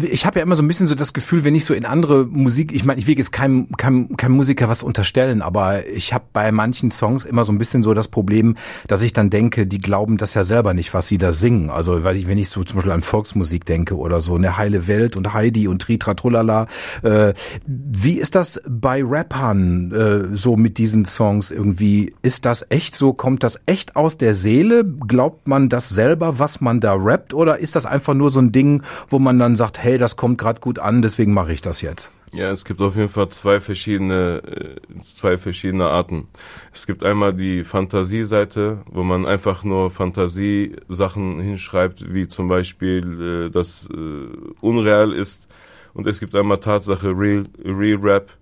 Ich 0.00 0.26
habe 0.26 0.38
ja 0.38 0.42
immer 0.44 0.56
so 0.56 0.62
ein 0.62 0.68
bisschen 0.68 0.86
so 0.86 0.94
das 0.94 1.12
Gefühl, 1.12 1.44
wenn 1.44 1.54
ich 1.54 1.64
so 1.64 1.74
in 1.74 1.84
andere 1.84 2.24
Musik, 2.24 2.72
ich 2.72 2.84
meine, 2.84 3.00
ich 3.00 3.06
will 3.06 3.16
jetzt 3.16 3.32
keinem, 3.32 3.68
keinem, 3.76 4.16
keinem 4.16 4.36
Musiker 4.36 4.68
was 4.68 4.82
unterstellen, 4.82 5.42
aber 5.42 5.86
ich 5.86 6.12
habe 6.12 6.24
bei 6.32 6.52
manchen 6.52 6.90
Songs 6.90 7.24
immer 7.24 7.44
so 7.44 7.52
ein 7.52 7.58
bisschen 7.58 7.82
so 7.82 7.94
das 7.94 8.08
Problem, 8.08 8.56
dass 8.86 9.02
ich 9.02 9.12
dann 9.12 9.30
denke, 9.30 9.66
die 9.66 9.78
glauben 9.78 10.16
das 10.16 10.34
ja 10.34 10.44
selber 10.44 10.74
nicht, 10.74 10.94
was 10.94 11.08
sie 11.08 11.18
da 11.18 11.32
singen. 11.32 11.70
Also 11.70 12.04
weil 12.04 12.16
ich, 12.16 12.28
wenn 12.28 12.38
ich 12.38 12.48
so 12.48 12.62
zum 12.64 12.76
Beispiel 12.76 12.92
an 12.92 13.02
Volksmusik 13.02 13.64
denke 13.64 13.96
oder 13.96 14.20
so, 14.20 14.34
eine 14.34 14.56
heile 14.56 14.86
Welt 14.86 15.16
und 15.16 15.32
Heidi 15.32 15.68
und 15.68 15.82
Tritra 15.82 16.14
Trullala. 16.14 16.66
Äh, 17.02 17.34
wie 17.66 18.18
ist 18.18 18.34
das 18.34 18.60
bei 18.68 19.02
Rappern 19.04 19.92
äh, 19.92 20.36
so 20.36 20.56
mit 20.56 20.78
diesen 20.78 21.04
Songs 21.04 21.50
irgendwie? 21.50 22.14
Ist 22.22 22.44
das 22.44 22.66
echt 22.70 22.94
so? 22.94 23.12
Kommt 23.12 23.42
das 23.42 23.60
echt 23.66 23.96
aus 23.96 24.16
der 24.16 24.34
Seele? 24.34 24.84
Glaubt 24.84 25.48
man 25.48 25.68
das 25.68 25.88
selber, 25.88 26.38
was 26.38 26.60
man 26.60 26.80
da 26.80 26.94
rappt? 26.94 27.34
Oder 27.34 27.58
ist 27.58 27.76
das 27.76 27.86
einfach 27.86 28.14
nur 28.14 28.30
so 28.34 28.40
ein 28.40 28.52
Ding, 28.52 28.82
wo 29.08 29.18
man 29.18 29.38
dann 29.38 29.56
sagt, 29.56 29.82
hey, 29.82 29.96
das 29.96 30.16
kommt 30.16 30.36
gerade 30.38 30.60
gut 30.60 30.78
an, 30.78 31.00
deswegen 31.00 31.32
mache 31.32 31.52
ich 31.52 31.62
das 31.62 31.80
jetzt? 31.80 32.12
Ja, 32.34 32.50
es 32.50 32.64
gibt 32.64 32.80
auf 32.80 32.96
jeden 32.96 33.08
Fall 33.08 33.28
zwei 33.28 33.60
verschiedene, 33.60 34.42
äh, 34.44 35.02
zwei 35.02 35.38
verschiedene 35.38 35.86
Arten. 35.86 36.26
Es 36.72 36.84
gibt 36.86 37.04
einmal 37.04 37.32
die 37.32 37.62
Fantasieseite, 37.62 38.78
wo 38.90 39.04
man 39.04 39.24
einfach 39.24 39.62
nur 39.62 39.90
Fantasiesachen 39.90 41.40
hinschreibt, 41.40 42.12
wie 42.12 42.26
zum 42.26 42.48
Beispiel, 42.48 43.46
äh, 43.46 43.50
dass 43.50 43.88
äh, 43.88 44.26
unreal 44.60 45.12
ist. 45.12 45.46
Und 45.92 46.08
es 46.08 46.18
gibt 46.18 46.34
einmal 46.34 46.58
Tatsache, 46.58 47.16
Real, 47.16 47.44
Real 47.64 48.00
Rap. 48.02 48.32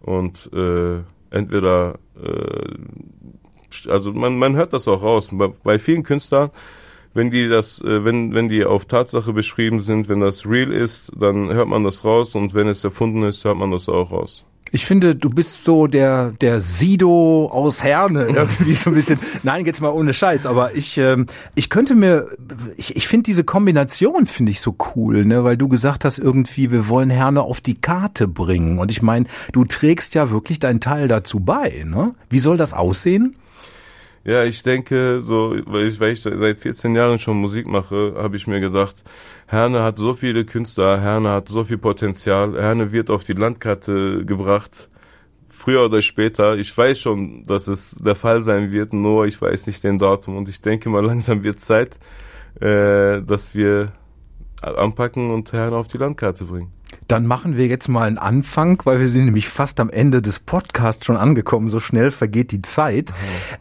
Und 0.00 0.50
äh, 0.52 0.98
entweder, 1.30 1.98
äh, 2.22 3.88
also 3.88 4.12
man, 4.12 4.38
man 4.38 4.56
hört 4.56 4.74
das 4.74 4.86
auch 4.88 5.02
raus. 5.02 5.30
Bei, 5.32 5.48
bei 5.64 5.78
vielen 5.78 6.02
Künstlern 6.02 6.50
wenn 7.14 7.30
die 7.30 7.48
das, 7.48 7.80
äh, 7.80 8.04
wenn, 8.04 8.34
wenn 8.34 8.48
die 8.48 8.64
auf 8.64 8.86
Tatsache 8.86 9.32
beschrieben 9.32 9.80
sind, 9.80 10.08
wenn 10.08 10.20
das 10.20 10.46
real 10.46 10.72
ist, 10.72 11.12
dann 11.18 11.52
hört 11.52 11.68
man 11.68 11.84
das 11.84 12.04
raus 12.04 12.34
und 12.34 12.54
wenn 12.54 12.68
es 12.68 12.84
erfunden 12.84 13.22
ist, 13.22 13.44
hört 13.44 13.56
man 13.56 13.70
das 13.70 13.88
auch 13.88 14.12
raus. 14.12 14.44
Ich 14.70 14.84
finde, 14.84 15.16
du 15.16 15.30
bist 15.30 15.64
so 15.64 15.86
der 15.86 16.32
der 16.32 16.60
Sido 16.60 17.48
aus 17.50 17.82
Herne 17.82 18.28
irgendwie 18.28 18.74
so 18.74 18.90
ein 18.90 18.94
bisschen. 18.94 19.18
Nein, 19.42 19.64
jetzt 19.64 19.80
mal 19.80 19.90
ohne 19.90 20.12
Scheiß, 20.12 20.46
aber 20.46 20.74
ich 20.74 20.98
ähm, 20.98 21.26
ich 21.54 21.70
könnte 21.70 21.94
mir 21.94 22.28
ich, 22.76 22.96
ich 22.96 23.08
finde 23.08 23.24
diese 23.24 23.44
Kombination 23.44 24.26
finde 24.26 24.52
ich 24.52 24.60
so 24.60 24.76
cool, 24.94 25.24
ne, 25.24 25.44
weil 25.44 25.56
du 25.56 25.68
gesagt 25.68 26.04
hast 26.04 26.18
irgendwie, 26.18 26.70
wir 26.70 26.88
wollen 26.88 27.10
Herne 27.10 27.42
auf 27.42 27.60
die 27.60 27.80
Karte 27.80 28.28
bringen 28.28 28.78
und 28.78 28.90
ich 28.90 29.00
meine, 29.00 29.26
du 29.52 29.64
trägst 29.64 30.14
ja 30.14 30.30
wirklich 30.30 30.58
deinen 30.58 30.80
Teil 30.80 31.08
dazu 31.08 31.40
bei, 31.40 31.84
ne? 31.86 32.14
Wie 32.28 32.38
soll 32.38 32.56
das 32.56 32.74
aussehen? 32.74 33.36
Ja, 34.24 34.44
ich 34.44 34.62
denke, 34.62 35.20
so, 35.22 35.56
weil 35.66 35.86
ich, 35.86 35.98
weil 36.00 36.12
ich 36.12 36.20
seit 36.20 36.58
14 36.58 36.94
Jahren 36.94 37.18
schon 37.18 37.38
Musik 37.38 37.66
mache, 37.66 38.14
habe 38.16 38.36
ich 38.36 38.46
mir 38.46 38.60
gedacht, 38.60 39.04
Herne 39.46 39.82
hat 39.82 39.98
so 39.98 40.14
viele 40.14 40.44
Künstler, 40.44 41.00
Herne 41.00 41.30
hat 41.30 41.48
so 41.48 41.64
viel 41.64 41.78
Potenzial, 41.78 42.60
Herne 42.60 42.92
wird 42.92 43.10
auf 43.10 43.24
die 43.24 43.32
Landkarte 43.32 44.24
gebracht, 44.26 44.90
früher 45.48 45.86
oder 45.86 46.02
später. 46.02 46.56
Ich 46.56 46.76
weiß 46.76 47.00
schon, 47.00 47.44
dass 47.44 47.68
es 47.68 47.92
der 47.92 48.14
Fall 48.14 48.42
sein 48.42 48.72
wird, 48.72 48.92
nur 48.92 49.26
ich 49.26 49.40
weiß 49.40 49.66
nicht 49.66 49.82
den 49.84 49.98
Datum 49.98 50.36
und 50.36 50.48
ich 50.48 50.60
denke 50.60 50.88
mal 50.88 51.04
langsam 51.04 51.42
wird 51.44 51.60
Zeit, 51.60 51.98
äh, 52.60 53.22
dass 53.22 53.54
wir 53.54 53.92
anpacken 54.62 55.30
und 55.30 55.52
Herne 55.52 55.76
auf 55.76 55.88
die 55.88 55.98
Landkarte 55.98 56.44
bringen. 56.44 56.72
Dann 57.06 57.26
machen 57.26 57.56
wir 57.56 57.66
jetzt 57.66 57.88
mal 57.88 58.06
einen 58.06 58.18
Anfang, 58.18 58.80
weil 58.84 59.00
wir 59.00 59.08
sind 59.08 59.26
nämlich 59.26 59.48
fast 59.48 59.80
am 59.80 59.90
Ende 59.90 60.22
des 60.22 60.40
Podcasts 60.40 61.04
schon 61.04 61.16
angekommen. 61.16 61.68
So 61.68 61.80
schnell 61.80 62.10
vergeht 62.10 62.50
die 62.50 62.62
Zeit. 62.62 63.12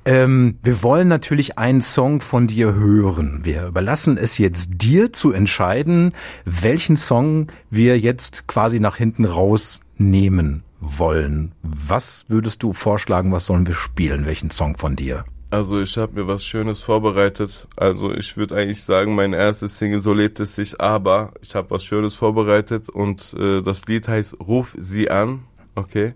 Ähm, 0.05 0.57
wir 0.63 0.81
wollen 0.83 1.07
natürlich 1.07 1.57
einen 1.57 1.81
Song 1.81 2.21
von 2.21 2.47
dir 2.47 2.73
hören. 2.73 3.41
Wir 3.43 3.67
überlassen 3.67 4.17
es 4.17 4.37
jetzt 4.37 4.69
dir 4.75 5.13
zu 5.13 5.31
entscheiden, 5.31 6.13
welchen 6.45 6.97
Song 6.97 7.47
wir 7.69 7.99
jetzt 7.99 8.47
quasi 8.47 8.79
nach 8.79 8.95
hinten 8.95 9.25
rausnehmen 9.25 10.63
wollen. 10.79 11.53
Was 11.63 12.25
würdest 12.27 12.63
du 12.63 12.73
vorschlagen, 12.73 13.31
was 13.31 13.45
sollen 13.45 13.67
wir 13.67 13.73
spielen? 13.73 14.25
Welchen 14.25 14.51
Song 14.51 14.77
von 14.77 14.95
dir? 14.95 15.25
Also 15.49 15.79
ich 15.79 15.97
habe 15.97 16.13
mir 16.19 16.27
was 16.27 16.43
Schönes 16.43 16.81
vorbereitet. 16.81 17.67
Also 17.77 18.11
ich 18.11 18.35
würde 18.35 18.55
eigentlich 18.55 18.83
sagen, 18.83 19.15
mein 19.15 19.31
erstes 19.31 19.77
Single 19.77 20.01
So 20.01 20.13
lebt 20.13 20.41
es 20.41 20.55
sich, 20.55 20.79
aber 20.81 21.31
ich 21.41 21.55
habe 21.55 21.69
was 21.69 21.85
Schönes 21.85 22.15
vorbereitet 22.15 22.89
und 22.89 23.33
äh, 23.39 23.61
das 23.61 23.85
Lied 23.85 24.09
heißt 24.09 24.41
Ruf 24.41 24.75
sie 24.77 25.09
an. 25.09 25.45
Okay. 25.75 26.15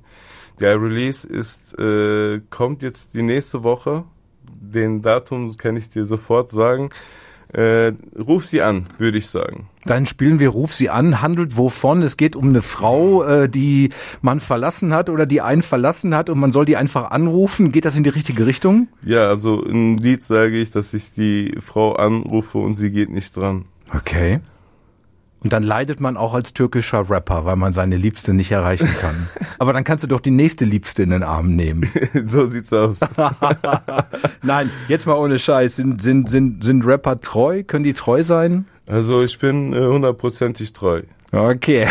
Der 0.59 0.81
Release 0.81 1.25
ist 1.25 1.79
äh, 1.79 2.41
kommt 2.49 2.83
jetzt 2.83 3.13
die 3.13 3.21
nächste 3.21 3.63
Woche. 3.63 4.03
Den 4.43 5.01
Datum 5.01 5.55
kann 5.55 5.77
ich 5.77 5.89
dir 5.89 6.05
sofort 6.05 6.51
sagen. 6.51 6.89
Äh, 7.53 7.93
ruf 8.17 8.45
sie 8.45 8.61
an, 8.61 8.87
würde 8.97 9.17
ich 9.17 9.27
sagen. 9.27 9.67
Dann 9.85 10.05
spielen 10.05 10.39
wir 10.39 10.49
Ruf 10.49 10.73
sie 10.73 10.89
an, 10.89 11.21
handelt 11.21 11.57
wovon? 11.57 12.01
Es 12.01 12.15
geht 12.15 12.35
um 12.35 12.49
eine 12.49 12.61
Frau, 12.61 13.23
äh, 13.23 13.49
die 13.49 13.89
man 14.21 14.39
verlassen 14.39 14.93
hat 14.93 15.09
oder 15.09 15.25
die 15.25 15.41
einen 15.41 15.61
verlassen 15.61 16.15
hat 16.15 16.29
und 16.29 16.39
man 16.39 16.51
soll 16.51 16.65
die 16.65 16.77
einfach 16.77 17.11
anrufen. 17.11 17.71
Geht 17.71 17.85
das 17.85 17.97
in 17.97 18.03
die 18.03 18.09
richtige 18.09 18.45
Richtung? 18.45 18.87
Ja, 19.03 19.27
also 19.27 19.63
im 19.63 19.97
Lied 19.97 20.23
sage 20.23 20.57
ich, 20.57 20.71
dass 20.71 20.93
ich 20.93 21.11
die 21.11 21.57
Frau 21.59 21.93
anrufe 21.93 22.59
und 22.59 22.75
sie 22.75 22.91
geht 22.91 23.09
nicht 23.09 23.35
dran. 23.35 23.65
Okay. 23.93 24.39
Und 25.43 25.53
dann 25.53 25.63
leidet 25.63 25.99
man 25.99 26.17
auch 26.17 26.35
als 26.35 26.53
türkischer 26.53 27.09
Rapper, 27.09 27.45
weil 27.45 27.55
man 27.55 27.73
seine 27.73 27.97
Liebste 27.97 28.33
nicht 28.33 28.51
erreichen 28.51 28.89
kann. 28.99 29.27
Aber 29.59 29.73
dann 29.73 29.83
kannst 29.83 30.03
du 30.03 30.07
doch 30.07 30.19
die 30.19 30.31
nächste 30.31 30.65
Liebste 30.65 31.01
in 31.01 31.09
den 31.09 31.23
Arm 31.23 31.55
nehmen. 31.55 31.89
so 32.27 32.47
sieht's 32.47 32.71
aus. 32.71 32.99
Nein, 34.43 34.69
jetzt 34.87 35.07
mal 35.07 35.15
ohne 35.15 35.39
Scheiß. 35.39 35.77
Sind, 35.77 36.01
sind, 36.01 36.29
sind, 36.29 36.63
sind 36.63 36.85
Rapper 36.85 37.19
treu? 37.19 37.63
Können 37.63 37.83
die 37.83 37.93
treu 37.93 38.23
sein? 38.23 38.65
Also 38.85 39.23
ich 39.23 39.39
bin 39.39 39.73
äh, 39.73 39.79
hundertprozentig 39.79 40.73
treu. 40.73 41.01
Okay. 41.33 41.81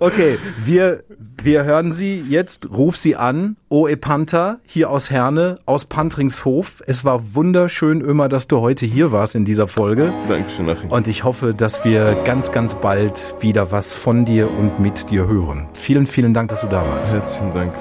okay, 0.00 0.38
wir, 0.64 1.02
wir 1.42 1.64
hören 1.64 1.92
sie 1.92 2.20
jetzt. 2.20 2.68
Ruf 2.70 2.98
sie 2.98 3.16
an. 3.16 3.56
Oe 3.70 3.96
Panther, 3.96 4.58
hier 4.66 4.90
aus 4.90 5.10
Herne, 5.10 5.54
aus 5.64 5.84
Pantringshof. 5.84 6.82
Es 6.86 7.04
war 7.04 7.36
wunderschön, 7.36 8.02
Ömer, 8.02 8.28
dass 8.28 8.48
du 8.48 8.60
heute 8.60 8.84
hier 8.84 9.12
warst 9.12 9.36
in 9.36 9.44
dieser 9.44 9.68
Folge. 9.68 10.12
Dankeschön, 10.28 10.68
Achim. 10.68 10.90
Und 10.90 11.06
ich 11.06 11.22
hoffe, 11.22 11.54
dass 11.54 11.84
wir 11.84 12.16
ganz, 12.24 12.50
ganz 12.50 12.74
bald 12.74 13.36
wieder 13.38 13.70
was 13.70 13.92
von 13.92 14.24
dir 14.24 14.50
und 14.50 14.80
mit 14.80 15.10
dir 15.10 15.28
hören. 15.28 15.68
Vielen, 15.72 16.08
vielen 16.08 16.34
Dank, 16.34 16.50
dass 16.50 16.62
du 16.62 16.66
da 16.66 16.84
warst. 16.84 17.12
Herzlichen 17.12 17.54
Dank. 17.54 17.72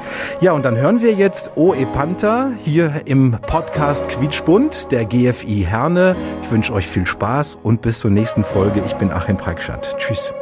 Ja, 0.42 0.52
und 0.52 0.64
dann 0.64 0.78
hören 0.78 1.02
wir 1.02 1.14
jetzt 1.14 1.58
Oe 1.58 1.88
Panther 1.88 2.52
hier 2.64 3.02
im 3.06 3.32
Podcast 3.32 4.08
Quietschbund 4.10 4.92
der 4.92 5.06
GFI 5.06 5.66
Herne. 5.68 6.16
Ich 6.44 6.52
wünsche 6.52 6.72
euch 6.72 6.88
viel 6.88 7.08
Spaß 7.08 7.58
und 7.64 7.82
bis 7.82 7.98
zur 7.98 8.12
nächsten 8.12 8.44
Folge. 8.44 8.84
Ich 8.86 8.94
bin 8.94 9.09
Achim 9.12 9.38
Preikschat. 9.38 9.96
Tschüss. 9.98 10.34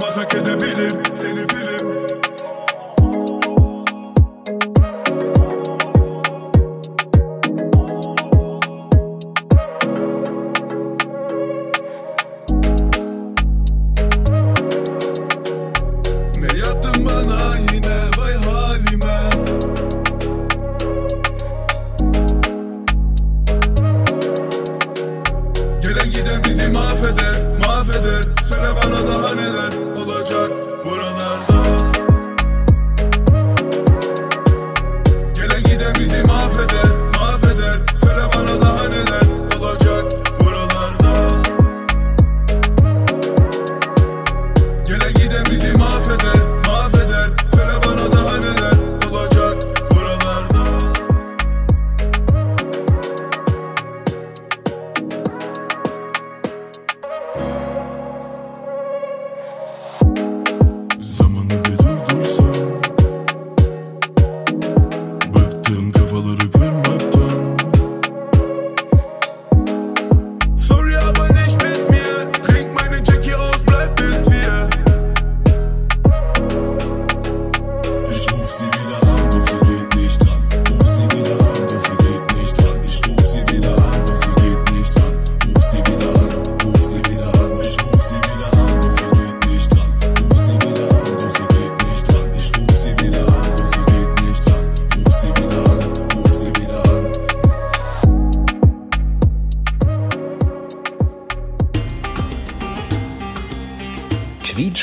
Canım 0.00 0.12
atak 0.12 0.34
edebilir 0.34 0.92
seni 1.12 1.46
film 1.46 1.77